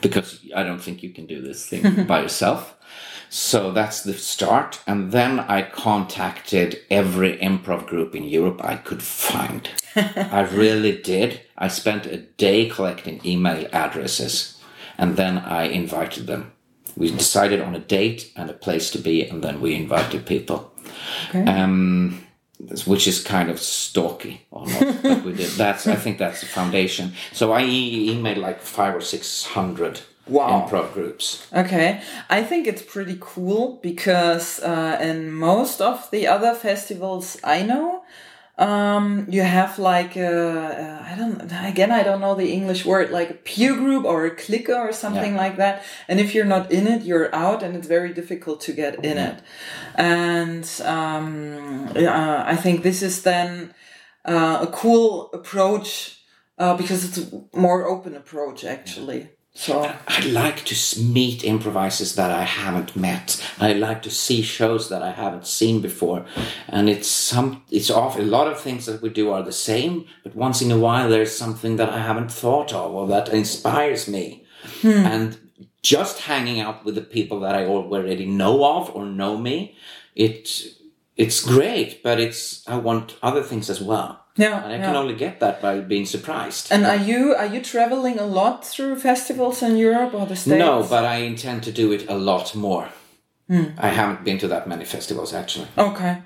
because 0.00 0.44
I 0.54 0.62
don't 0.62 0.80
think 0.80 1.02
you 1.02 1.10
can 1.10 1.26
do 1.26 1.42
this 1.42 1.66
thing 1.66 2.04
by 2.06 2.22
yourself. 2.22 2.76
So 3.30 3.72
that's 3.72 4.02
the 4.02 4.14
start. 4.14 4.80
And 4.86 5.12
then 5.12 5.40
I 5.40 5.62
contacted 5.62 6.78
every 6.90 7.36
improv 7.38 7.86
group 7.86 8.14
in 8.14 8.24
Europe 8.24 8.64
I 8.64 8.76
could 8.76 9.02
find. 9.02 9.68
I 9.96 10.48
really 10.50 10.96
did. 11.02 11.42
I 11.56 11.68
spent 11.68 12.06
a 12.06 12.16
day 12.16 12.68
collecting 12.68 13.20
email 13.26 13.68
addresses 13.72 14.58
and 14.96 15.16
then 15.16 15.38
I 15.38 15.64
invited 15.64 16.26
them. 16.26 16.52
We 16.96 17.10
decided 17.10 17.60
on 17.60 17.74
a 17.74 17.80
date 17.80 18.32
and 18.34 18.50
a 18.50 18.54
place 18.54 18.90
to 18.90 18.98
be, 18.98 19.24
and 19.24 19.44
then 19.44 19.60
we 19.60 19.76
invited 19.76 20.26
people. 20.26 20.72
Okay. 21.28 21.44
Um, 21.44 22.26
which 22.86 23.06
is 23.06 23.22
kind 23.22 23.50
of 23.50 23.58
stalky 23.60 24.46
almost. 24.50 25.02
but 25.02 25.24
we 25.24 25.32
did. 25.32 25.50
That's 25.52 25.86
I 25.86 25.96
think 25.96 26.18
that's 26.18 26.40
the 26.40 26.46
foundation. 26.46 27.12
So 27.32 27.52
I 27.52 27.62
e- 27.64 28.10
emailed 28.14 28.38
like 28.38 28.60
five 28.60 28.94
or 28.94 29.00
six 29.00 29.44
hundred 29.46 30.00
Wow. 30.26 30.68
improv 30.68 30.92
groups. 30.92 31.46
Okay, 31.54 32.02
I 32.28 32.42
think 32.42 32.66
it's 32.66 32.82
pretty 32.82 33.16
cool 33.18 33.78
because 33.82 34.60
uh, 34.60 34.98
in 35.00 35.32
most 35.32 35.80
of 35.80 36.10
the 36.10 36.26
other 36.26 36.54
festivals 36.54 37.38
I 37.42 37.62
know, 37.62 38.02
um, 38.58 39.26
you 39.28 39.42
have 39.42 39.78
like 39.78 40.16
a, 40.16 41.04
I 41.10 41.14
don't 41.16 41.40
again 41.72 41.92
I 41.92 42.02
don't 42.02 42.20
know 42.20 42.34
the 42.34 42.52
English 42.52 42.84
word 42.84 43.10
like 43.10 43.30
a 43.30 43.34
peer 43.34 43.74
group 43.74 44.04
or 44.04 44.26
a 44.26 44.34
clicker 44.34 44.74
or 44.74 44.92
something 44.92 45.34
Yeah. 45.34 45.44
like 45.44 45.56
that. 45.58 45.82
And 46.08 46.18
if 46.18 46.34
you're 46.34 46.44
not 46.56 46.72
in 46.72 46.86
it, 46.88 47.02
you're 47.02 47.32
out, 47.34 47.62
and 47.62 47.76
it's 47.76 47.86
very 47.86 48.12
difficult 48.12 48.60
to 48.62 48.72
get 48.72 48.92
in 49.04 49.16
it. 49.28 49.36
And 49.94 50.64
um, 50.84 51.88
uh, 51.96 52.42
I 52.54 52.56
think 52.56 52.82
this 52.82 53.02
is 53.02 53.22
then 53.22 53.74
uh, 54.24 54.58
a 54.62 54.66
cool 54.72 55.30
approach 55.32 56.20
uh, 56.58 56.76
because 56.76 57.04
it's 57.06 57.18
a 57.32 57.44
more 57.56 57.86
open 57.86 58.14
approach 58.16 58.64
actually. 58.64 59.30
So. 59.58 59.92
I 60.06 60.24
like 60.26 60.64
to 60.66 61.02
meet 61.02 61.42
improvisers 61.42 62.14
that 62.14 62.30
I 62.30 62.44
haven't 62.44 62.94
met. 62.94 63.44
I 63.58 63.72
like 63.72 64.02
to 64.02 64.10
see 64.10 64.40
shows 64.40 64.88
that 64.88 65.02
I 65.02 65.10
haven't 65.10 65.48
seen 65.48 65.80
before, 65.80 66.24
and 66.68 66.88
it's 66.88 67.08
some. 67.08 67.64
It's 67.68 67.90
off. 67.90 68.16
A 68.16 68.22
lot 68.22 68.46
of 68.46 68.60
things 68.60 68.86
that 68.86 69.02
we 69.02 69.08
do 69.08 69.32
are 69.32 69.42
the 69.42 69.50
same, 69.50 70.06
but 70.22 70.36
once 70.36 70.62
in 70.62 70.70
a 70.70 70.78
while 70.78 71.08
there's 71.08 71.36
something 71.36 71.74
that 71.74 71.88
I 71.88 71.98
haven't 71.98 72.30
thought 72.30 72.72
of 72.72 72.94
or 72.94 73.08
that 73.08 73.30
inspires 73.30 74.06
me, 74.06 74.44
hmm. 74.80 75.04
and 75.14 75.38
just 75.82 76.20
hanging 76.20 76.60
out 76.60 76.84
with 76.84 76.94
the 76.94 77.00
people 77.16 77.40
that 77.40 77.56
I 77.56 77.64
already 77.66 78.26
know 78.26 78.64
of 78.64 78.94
or 78.94 79.06
know 79.06 79.36
me, 79.36 79.76
it 80.14 80.66
it's 81.16 81.44
great. 81.44 82.04
But 82.04 82.20
it's 82.20 82.66
I 82.68 82.76
want 82.76 83.16
other 83.24 83.42
things 83.42 83.68
as 83.68 83.80
well. 83.80 84.24
Yeah, 84.38 84.62
and 84.64 84.72
I 84.72 84.76
yeah. 84.76 84.86
can 84.86 84.96
only 84.96 85.14
get 85.14 85.40
that 85.40 85.60
by 85.60 85.80
being 85.80 86.06
surprised. 86.06 86.70
And 86.70 86.86
are 86.86 86.96
you 86.96 87.34
are 87.34 87.46
you 87.46 87.60
traveling 87.60 88.18
a 88.18 88.26
lot 88.26 88.64
through 88.64 89.00
festivals 89.00 89.62
in 89.62 89.76
Europe 89.76 90.14
or 90.14 90.26
the 90.26 90.36
States? 90.36 90.58
no, 90.58 90.86
but 90.88 91.04
I 91.04 91.16
intend 91.16 91.64
to 91.64 91.72
do 91.72 91.92
it 91.92 92.08
a 92.08 92.14
lot 92.14 92.54
more. 92.54 92.88
Hmm. 93.48 93.64
I 93.78 93.88
haven't 93.88 94.24
been 94.24 94.38
to 94.38 94.48
that 94.48 94.68
many 94.68 94.84
festivals 94.84 95.32
actually. 95.32 95.68
Okay. 95.76 96.18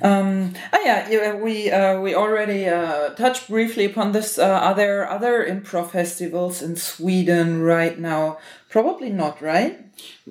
Um, 0.00 0.54
oh 0.72 0.80
yeah, 0.84 1.08
yeah, 1.10 1.34
we 1.34 1.72
uh, 1.72 2.00
we 2.00 2.14
already 2.14 2.68
uh, 2.68 3.10
touched 3.14 3.48
briefly 3.48 3.84
upon 3.84 4.12
this. 4.12 4.38
Uh, 4.38 4.46
are 4.46 4.74
there 4.74 5.10
other 5.10 5.44
improv 5.44 5.90
festivals 5.90 6.62
in 6.62 6.76
Sweden 6.76 7.62
right 7.62 7.98
now? 7.98 8.38
Probably 8.70 9.10
not, 9.10 9.42
right? 9.42 9.84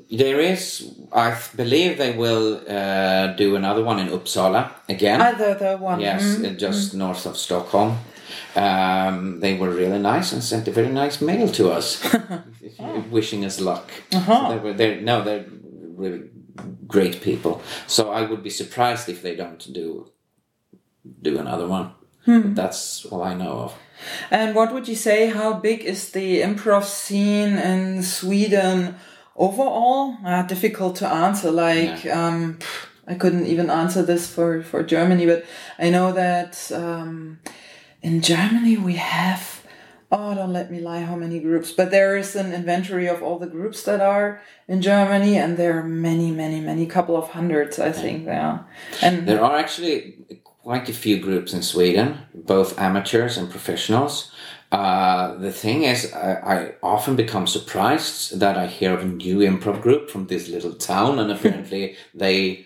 There 0.09 0.39
is, 0.39 0.95
I 1.11 1.37
believe 1.55 1.97
they 1.97 2.15
will 2.15 2.61
uh, 2.69 3.33
do 3.35 3.57
another 3.57 3.83
one 3.83 3.99
in 3.99 4.07
Uppsala 4.07 4.71
again. 4.87 5.21
Ah, 5.21 5.33
the 5.33 5.77
one. 5.77 5.99
Yes, 5.99 6.23
mm. 6.23 6.45
uh, 6.45 6.57
just 6.57 6.93
north 6.93 7.25
of 7.25 7.35
Stockholm. 7.35 7.97
Um, 8.55 9.41
they 9.41 9.57
were 9.57 9.69
really 9.69 9.99
nice 9.99 10.31
and 10.31 10.41
sent 10.41 10.67
a 10.69 10.71
very 10.71 10.89
nice 10.89 11.19
mail 11.19 11.49
to 11.49 11.71
us, 11.71 12.01
wishing 13.11 13.43
us 13.43 13.59
luck. 13.59 13.91
So 14.11 14.47
they 14.49 14.57
were 14.57 14.73
they 14.73 15.01
no, 15.01 15.23
they're 15.23 15.45
really 15.97 16.29
great 16.87 17.21
people. 17.21 17.61
So 17.87 18.11
I 18.11 18.21
would 18.23 18.43
be 18.43 18.49
surprised 18.49 19.09
if 19.09 19.21
they 19.21 19.35
don't 19.35 19.73
do 19.73 20.11
do 21.21 21.39
another 21.39 21.67
one. 21.67 21.91
But 22.41 22.55
that's 22.55 23.05
all 23.05 23.23
I 23.23 23.33
know 23.33 23.51
of. 23.51 23.75
And 24.29 24.53
what 24.55 24.73
would 24.73 24.87
you 24.87 24.95
say? 24.95 25.27
How 25.27 25.53
big 25.53 25.83
is 25.85 26.11
the 26.11 26.41
improv 26.41 26.83
scene 26.83 27.57
in 27.57 28.03
Sweden 28.03 28.95
overall? 29.35 30.17
Uh, 30.25 30.43
difficult 30.43 30.97
to 30.97 31.07
answer. 31.07 31.51
Like, 31.51 32.05
um, 32.05 32.59
I 33.07 33.15
couldn't 33.15 33.47
even 33.47 33.69
answer 33.69 34.03
this 34.03 34.29
for, 34.29 34.61
for 34.61 34.83
Germany, 34.83 35.25
but 35.25 35.45
I 35.79 35.89
know 35.89 36.11
that 36.11 36.69
um, 36.73 37.39
in 38.01 38.21
Germany 38.21 38.77
we 38.77 38.95
have, 38.95 39.56
oh, 40.11 40.33
don't 40.35 40.53
let 40.53 40.71
me 40.71 40.79
lie, 40.79 41.01
how 41.01 41.15
many 41.15 41.39
groups, 41.39 41.71
but 41.71 41.91
there 41.91 42.15
is 42.15 42.35
an 42.35 42.53
inventory 42.53 43.07
of 43.07 43.21
all 43.21 43.39
the 43.39 43.47
groups 43.47 43.83
that 43.83 43.99
are 43.99 44.41
in 44.67 44.81
Germany, 44.81 45.37
and 45.37 45.57
there 45.57 45.77
are 45.79 45.83
many, 45.83 46.31
many, 46.31 46.61
many, 46.61 46.85
couple 46.85 47.17
of 47.17 47.29
hundreds, 47.29 47.79
I 47.79 47.91
think 47.91 48.25
there. 48.25 48.65
And 49.01 49.27
There 49.27 49.43
are 49.43 49.57
actually 49.57 50.17
quite 50.43 50.89
a 50.89 50.93
few 50.93 51.19
groups 51.19 51.53
in 51.53 51.61
Sweden, 51.61 52.19
both 52.33 52.79
amateurs 52.79 53.37
and 53.37 53.49
professionals. 53.49 54.31
Uh, 54.71 55.35
the 55.35 55.51
thing 55.51 55.83
is, 55.83 56.13
I, 56.13 56.33
I 56.33 56.73
often 56.83 57.15
become 57.15 57.47
surprised 57.47 58.39
that 58.39 58.57
I 58.57 58.67
hear 58.67 58.93
of 58.93 59.01
a 59.01 59.05
new 59.05 59.37
improv 59.39 59.81
group 59.81 60.09
from 60.09 60.27
this 60.27 60.49
little 60.49 60.73
town, 60.73 61.19
and 61.19 61.31
apparently 61.31 61.95
they 62.13 62.65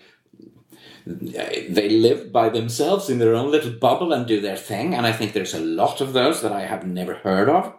they 1.06 1.88
live 1.88 2.32
by 2.32 2.48
themselves 2.48 3.10
in 3.10 3.18
their 3.18 3.34
own 3.34 3.50
little 3.50 3.72
bubble 3.72 4.12
and 4.12 4.26
do 4.26 4.40
their 4.40 4.56
thing. 4.56 4.94
And 4.94 5.06
I 5.06 5.12
think 5.12 5.32
there's 5.32 5.54
a 5.54 5.60
lot 5.60 6.00
of 6.00 6.12
those 6.12 6.42
that 6.42 6.52
I 6.52 6.66
have 6.66 6.86
never 6.86 7.14
heard 7.14 7.48
of. 7.48 7.74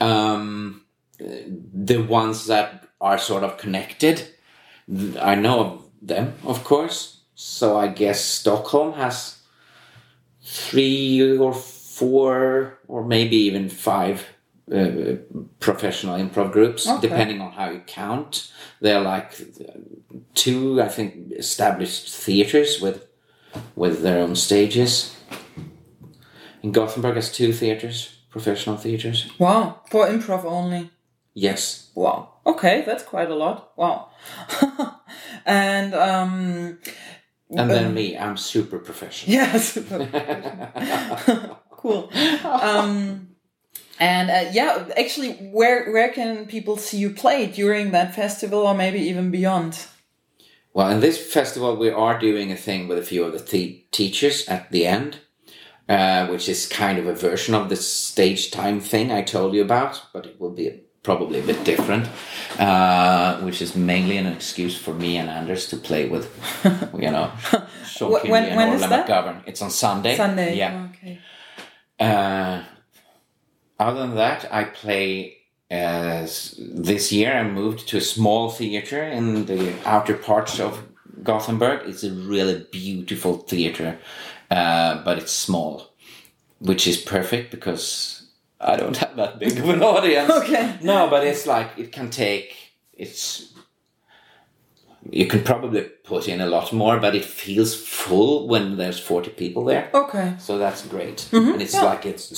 Um, 0.00 0.84
the 1.18 1.98
ones 1.98 2.46
that 2.46 2.88
are 3.00 3.18
sort 3.18 3.44
of 3.44 3.58
connected, 3.58 4.28
I 5.20 5.34
know 5.34 5.60
of 5.60 5.82
them, 6.02 6.34
of 6.44 6.64
course. 6.64 7.20
So 7.34 7.78
I 7.78 7.88
guess 7.88 8.24
Stockholm 8.24 8.94
has 8.94 9.40
three 10.42 11.36
or 11.38 11.52
four, 11.52 12.78
or 12.88 13.04
maybe 13.04 13.36
even 13.36 13.68
five 13.68 14.26
uh, 14.72 15.16
professional 15.60 16.18
improv 16.18 16.50
groups, 16.52 16.86
Okay. 16.88 17.00
depending 17.08 17.40
on 17.40 17.52
how 17.52 17.70
you 17.70 17.80
count. 17.86 18.52
They're 18.80 19.00
like 19.00 19.32
two, 20.34 20.80
I 20.82 20.88
think, 20.88 21.32
established 21.32 22.08
theaters 22.14 22.80
with 22.80 23.06
with 23.76 24.02
their 24.02 24.18
own 24.22 24.34
stages. 24.36 25.14
And 26.62 26.74
Gothenburg 26.74 27.14
has 27.14 27.30
two 27.32 27.52
theaters, 27.52 28.18
professional 28.30 28.76
theaters. 28.76 29.26
wow, 29.38 29.82
for 29.90 30.06
improv 30.08 30.44
only. 30.44 30.90
Yes. 31.34 31.90
Wow. 31.94 32.28
Okay, 32.44 32.82
that's 32.86 33.04
quite 33.04 33.30
a 33.30 33.34
lot. 33.34 33.72
Wow. 33.76 34.08
and 35.46 35.94
um 35.94 36.78
And 37.56 37.70
then 37.70 37.94
me, 37.94 38.16
I'm 38.18 38.36
super 38.36 38.78
professional. 38.78 39.32
yes. 39.38 39.78
cool. 41.70 42.10
Um 42.44 43.28
and 43.98 44.30
uh, 44.30 44.50
yeah, 44.52 44.86
actually 44.96 45.32
where 45.52 45.90
where 45.92 46.10
can 46.12 46.46
people 46.46 46.76
see 46.76 46.98
you 46.98 47.10
play 47.10 47.46
during 47.46 47.90
that 47.92 48.14
festival 48.14 48.60
or 48.60 48.74
maybe 48.74 48.98
even 49.00 49.30
beyond? 49.30 49.86
Well, 50.74 50.90
in 50.90 51.00
this 51.00 51.16
festival, 51.32 51.76
we 51.76 51.88
are 51.90 52.18
doing 52.18 52.52
a 52.52 52.56
thing 52.56 52.86
with 52.88 52.98
a 52.98 53.02
few 53.02 53.24
of 53.24 53.32
the 53.32 53.38
te- 53.40 53.86
teachers 53.92 54.46
at 54.46 54.70
the 54.70 54.86
end, 54.86 55.18
uh, 55.88 56.26
which 56.26 56.48
is 56.50 56.66
kind 56.68 56.98
of 56.98 57.06
a 57.06 57.14
version 57.14 57.54
of 57.54 57.68
the 57.70 57.76
stage 57.76 58.50
time 58.50 58.80
thing 58.80 59.10
I 59.10 59.22
told 59.22 59.54
you 59.54 59.62
about, 59.62 60.02
but 60.12 60.26
it 60.26 60.38
will 60.38 60.50
be 60.50 60.82
probably 61.02 61.38
a 61.38 61.42
bit 61.42 61.64
different, 61.64 62.08
uh, 62.58 63.38
which 63.40 63.62
is 63.62 63.74
mainly 63.74 64.18
an 64.18 64.26
excuse 64.26 64.76
for 64.76 64.92
me 64.92 65.16
and 65.16 65.30
Anders 65.30 65.66
to 65.68 65.76
play 65.78 66.08
with, 66.08 66.28
you 66.98 67.10
know, 67.10 67.30
Sean 67.86 68.10
Kinley 68.20 68.30
when- 68.30 68.44
and 68.44 68.56
when 68.56 68.68
Orla 68.68 68.74
is 68.84 68.88
that? 68.90 69.06
McGovern. 69.08 69.42
It's 69.46 69.62
on 69.62 69.70
Sunday. 69.70 70.14
Sunday. 70.16 70.56
Yeah. 70.58 70.88
Okay. 70.90 71.20
Uh, 71.98 72.62
other 73.78 74.00
than 74.00 74.14
that, 74.16 74.52
I 74.52 74.64
play 74.64 75.38
as 75.70 76.54
this 76.58 77.12
year. 77.12 77.32
I 77.32 77.42
moved 77.44 77.88
to 77.88 77.98
a 77.98 78.00
small 78.00 78.50
theater 78.50 79.02
in 79.02 79.46
the 79.46 79.74
outer 79.84 80.14
parts 80.14 80.60
of 80.60 80.82
Gothenburg. 81.22 81.88
It's 81.88 82.04
a 82.04 82.12
really 82.12 82.66
beautiful 82.70 83.38
theater, 83.38 83.98
uh, 84.50 85.02
but 85.04 85.18
it's 85.18 85.32
small, 85.32 85.92
which 86.60 86.86
is 86.86 86.96
perfect 86.96 87.50
because 87.50 88.28
I 88.60 88.76
don't 88.76 88.96
have 88.96 89.16
that 89.16 89.38
big 89.38 89.58
of 89.58 89.68
an 89.68 89.82
audience. 89.82 90.30
Okay. 90.42 90.78
No, 90.82 91.08
but 91.08 91.26
it's 91.26 91.46
like 91.46 91.70
it 91.76 91.92
can 91.92 92.10
take 92.10 92.54
it's. 92.92 93.52
You 95.08 95.26
can 95.28 95.44
probably 95.44 95.82
put 95.82 96.26
in 96.26 96.40
a 96.40 96.46
lot 96.46 96.72
more, 96.72 96.98
but 96.98 97.14
it 97.14 97.24
feels 97.24 97.74
full 97.80 98.48
when 98.48 98.76
there's 98.76 98.98
forty 98.98 99.30
people 99.30 99.64
there. 99.64 99.88
Okay. 99.94 100.34
So 100.38 100.58
that's 100.58 100.84
great, 100.84 101.28
and 101.32 101.62
it's 101.62 101.74
like 101.74 102.04
it's 102.04 102.32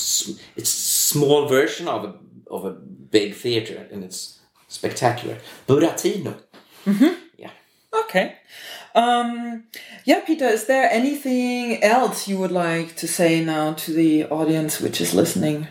it's 0.55 0.69
small 1.13 1.49
version 1.49 1.89
of 1.89 2.05
a 2.05 2.15
of 2.51 2.65
a 2.65 2.71
big 2.71 3.35
theater, 3.35 3.87
and 3.93 4.05
it's 4.05 4.41
spectacular. 4.69 5.39
Buratino. 5.67 6.35
Yeah. 7.37 7.51
Okay. 7.93 8.37
Um, 8.95 9.65
yeah, 10.05 10.21
Peter, 10.21 10.47
is 10.47 10.65
there 10.67 10.91
anything 10.91 11.83
else 11.83 12.27
you 12.29 12.39
would 12.39 12.51
like 12.51 12.97
to 12.97 13.07
say 13.07 13.45
now 13.45 13.75
to 13.75 13.93
the 13.93 14.25
audience 14.25 14.81
which 14.81 15.01
is 15.01 15.15
listening? 15.15 15.69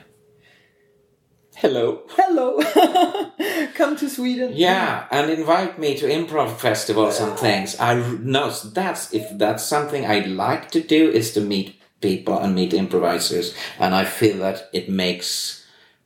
Hello. 1.55 2.03
Hello. 2.09 2.59
Come 3.73 3.95
to 3.97 4.09
Sweden. 4.09 4.51
Yeah, 4.53 5.07
and 5.09 5.31
invite 5.31 5.79
me 5.79 5.97
to 5.97 6.05
improv 6.05 6.57
festivals 6.57 7.19
and 7.19 7.37
things. 7.37 7.79
I 7.79 7.95
know 7.95 8.51
that's 8.51 9.11
if 9.11 9.25
that's 9.37 9.63
something 9.63 10.05
I'd 10.05 10.27
like 10.27 10.69
to 10.71 10.81
do 10.81 11.09
is 11.09 11.33
to 11.33 11.41
meet 11.41 11.76
people 12.01 12.37
and 12.37 12.55
meet 12.55 12.73
improvisers, 12.73 13.55
and 13.79 13.95
I 13.95 14.05
feel 14.05 14.37
that 14.39 14.69
it 14.73 14.89
makes 14.89 15.65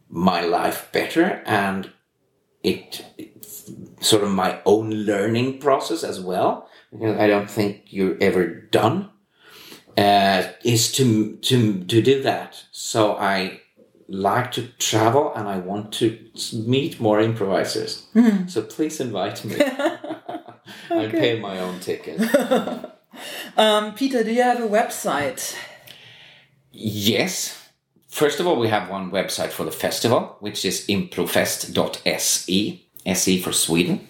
my 0.09 0.41
life 0.41 0.89
better 0.91 1.41
and 1.45 1.89
it, 2.63 3.03
sort 4.01 4.23
of 4.23 4.29
my 4.29 4.59
own 4.65 4.91
learning 4.91 5.59
process 5.59 6.03
as 6.03 6.19
well. 6.19 6.67
Because 6.91 7.17
I 7.17 7.27
don't 7.27 7.49
think 7.49 7.85
you're 7.87 8.17
ever 8.21 8.47
done. 8.47 9.09
Uh, 9.97 10.43
is 10.63 10.91
to 10.93 11.35
to 11.37 11.83
to 11.83 12.01
do 12.01 12.21
that. 12.23 12.63
So 12.71 13.17
I 13.17 13.59
like 14.07 14.51
to 14.53 14.67
travel 14.77 15.33
and 15.35 15.49
I 15.49 15.57
want 15.57 15.91
to 15.93 16.17
meet 16.53 16.99
more 17.01 17.19
improvisers. 17.19 18.07
So 18.47 18.61
please 18.61 19.01
invite 19.01 19.43
me. 19.43 19.55
I 20.89 21.07
pay 21.07 21.39
my 21.39 21.59
own 21.59 21.79
ticket. 21.79 22.21
Um, 23.57 23.93
Peter, 23.93 24.23
do 24.23 24.31
you 24.31 24.41
have 24.41 24.61
a 24.61 24.67
website? 24.67 25.53
Yes. 26.71 27.57
First 28.07 28.39
of 28.39 28.47
all, 28.47 28.59
we 28.59 28.69
have 28.69 28.89
one 28.89 29.11
website 29.11 29.51
for 29.51 29.63
the 29.63 29.71
festival, 29.71 30.37
which 30.39 30.65
is 30.65 30.87
improfest.se, 30.87 32.83
SE 33.05 33.41
for 33.41 33.51
Sweden. 33.51 34.07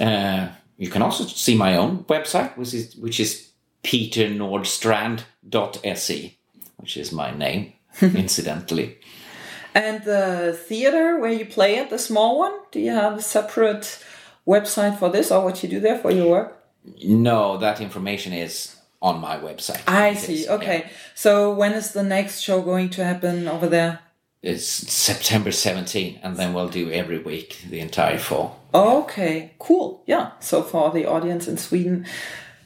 Uh, 0.00 0.48
you 0.78 0.88
can 0.88 1.02
also 1.02 1.24
see 1.24 1.56
my 1.56 1.76
own 1.76 2.04
website, 2.04 2.56
which 2.56 2.72
is 2.74 2.96
which 2.96 3.20
is 3.20 3.50
peternordstrand.se, 3.84 6.38
which 6.76 6.96
is 6.96 7.12
my 7.12 7.36
name, 7.36 7.74
incidentally. 8.02 8.98
And 9.74 10.02
the 10.04 10.58
theater 10.66 11.18
where 11.18 11.32
you 11.32 11.46
play 11.46 11.78
at, 11.78 11.90
the 11.90 11.98
small 11.98 12.38
one, 12.38 12.52
do 12.70 12.80
you 12.80 12.92
have 12.92 13.18
a 13.18 13.22
separate 13.22 14.02
website 14.46 14.98
for 14.98 15.08
this 15.08 15.30
or 15.30 15.44
what 15.44 15.62
you 15.62 15.68
do 15.68 15.80
there 15.80 15.98
for 15.98 16.10
your 16.10 16.30
work? 16.30 16.62
No, 17.04 17.56
that 17.58 17.80
information 17.80 18.32
is 18.32 18.76
on 19.02 19.20
my 19.20 19.36
website. 19.36 19.82
I 19.86 20.14
see. 20.14 20.48
Okay. 20.48 20.78
yeah. 20.78 20.88
So 21.14 21.52
when 21.52 21.72
is 21.72 21.92
the 21.92 22.04
next 22.04 22.40
show 22.40 22.62
going 22.62 22.88
to 22.90 23.04
happen 23.04 23.48
over 23.48 23.66
there? 23.66 23.98
It's 24.42 24.66
September 24.66 25.52
17, 25.52 26.20
and 26.22 26.36
then 26.36 26.52
we'll 26.52 26.68
do 26.68 26.90
every 26.90 27.18
week 27.18 27.64
the 27.68 27.78
entire 27.78 28.18
fall. 28.18 28.60
Okay, 28.74 29.52
cool. 29.58 30.02
Yeah. 30.06 30.32
So 30.40 30.62
for 30.62 30.90
the 30.90 31.06
audience 31.06 31.46
in 31.46 31.58
Sweden, 31.58 32.06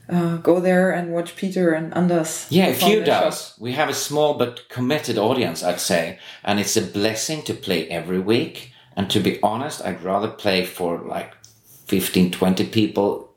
uh, 0.09 0.37
go 0.37 0.61
there 0.61 0.91
and 0.91 1.13
watch 1.13 1.37
Peter 1.37 1.73
and 1.73 1.93
Anders. 1.95 2.47
Yeah, 2.49 2.69
a 2.69 2.75
few 2.75 3.05
does. 3.05 3.55
We 3.59 3.73
have 3.73 3.91
a 3.91 3.95
small 3.95 4.35
but 4.35 4.69
committed 4.71 5.19
audience, 5.19 5.63
I'd 5.63 5.81
say, 5.81 6.19
and 6.45 6.61
it's 6.61 6.77
a 6.77 6.83
blessing 6.83 7.43
to 7.43 7.55
play 7.55 7.89
every 7.89 8.21
week. 8.21 8.73
And 8.97 9.11
to 9.11 9.21
be 9.21 9.43
honest, 9.43 9.85
I'd 9.85 10.03
rather 10.03 10.29
play 10.29 10.65
for 10.65 10.99
like 10.99 11.35
15, 11.87 12.31
20 12.31 12.67
people 12.69 13.35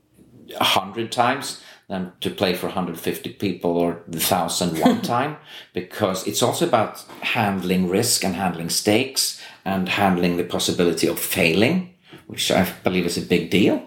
a 0.57 0.63
hundred 0.63 1.11
times 1.11 1.61
than 1.89 2.11
to 2.21 2.29
play 2.29 2.53
for 2.53 2.67
150 2.67 3.33
people 3.33 3.71
or 3.77 4.03
the 4.07 4.19
thousand 4.19 4.79
one 4.79 5.01
time, 5.15 5.37
because 5.73 6.25
it's 6.27 6.43
also 6.43 6.67
about 6.67 6.99
handling 7.21 7.89
risk 7.89 8.23
and 8.23 8.35
handling 8.35 8.69
stakes 8.69 9.41
and 9.65 9.89
handling 9.89 10.37
the 10.37 10.43
possibility 10.43 11.07
of 11.07 11.19
failing, 11.19 11.93
which 12.27 12.51
I 12.51 12.71
believe 12.83 13.05
is 13.05 13.17
a 13.17 13.21
big 13.21 13.49
deal. 13.49 13.83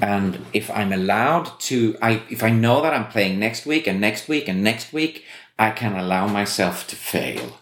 And 0.00 0.44
if 0.52 0.70
I'm 0.70 0.92
allowed 0.92 1.58
to, 1.60 1.96
I, 2.02 2.22
if 2.28 2.42
I 2.42 2.50
know 2.50 2.82
that 2.82 2.94
I'm 2.94 3.08
playing 3.08 3.38
next 3.38 3.66
week 3.66 3.86
and 3.86 4.00
next 4.00 4.28
week 4.28 4.48
and 4.48 4.62
next 4.62 4.92
week, 4.92 5.24
I 5.58 5.70
can 5.70 5.96
allow 5.96 6.26
myself 6.26 6.86
to 6.88 6.96
fail 6.96 7.58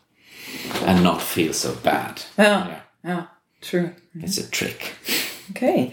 and 0.83 1.03
not 1.03 1.23
feel 1.23 1.53
so 1.53 1.75
bad. 1.75 2.23
Ah, 2.39 2.43
yeah. 2.43 2.67
Yeah. 2.69 2.81
Yeah, 3.05 3.27
true. 3.61 3.95
It's 4.15 4.39
a 4.39 4.51
trick. 4.51 4.95
Okay. 5.53 5.93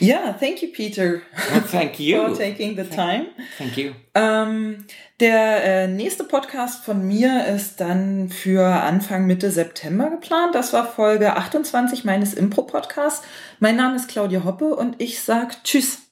Yeah, 0.00 0.32
thank 0.38 0.62
you, 0.62 0.68
Peter, 0.72 1.22
Well, 1.52 1.60
thank 1.62 1.96
for 1.96 2.02
you. 2.02 2.34
taking 2.36 2.76
the 2.76 2.84
time. 2.84 3.26
Thank 3.56 3.76
you. 3.76 3.92
Ähm, 4.14 4.84
der 5.20 5.64
äh, 5.64 5.86
nächste 5.88 6.24
Podcast 6.24 6.84
von 6.84 7.06
mir 7.06 7.46
ist 7.46 7.80
dann 7.80 8.28
für 8.28 8.64
Anfang 8.64 9.26
Mitte 9.26 9.50
September 9.50 10.10
geplant. 10.10 10.54
Das 10.54 10.72
war 10.72 10.86
Folge 10.86 11.34
28 11.36 12.04
meines 12.04 12.34
Impro-Podcasts. 12.34 13.26
Mein 13.58 13.76
Name 13.76 13.96
ist 13.96 14.08
Claudia 14.08 14.44
Hoppe 14.44 14.76
und 14.76 15.00
ich 15.00 15.20
sag 15.20 15.64
Tschüss. 15.64 16.02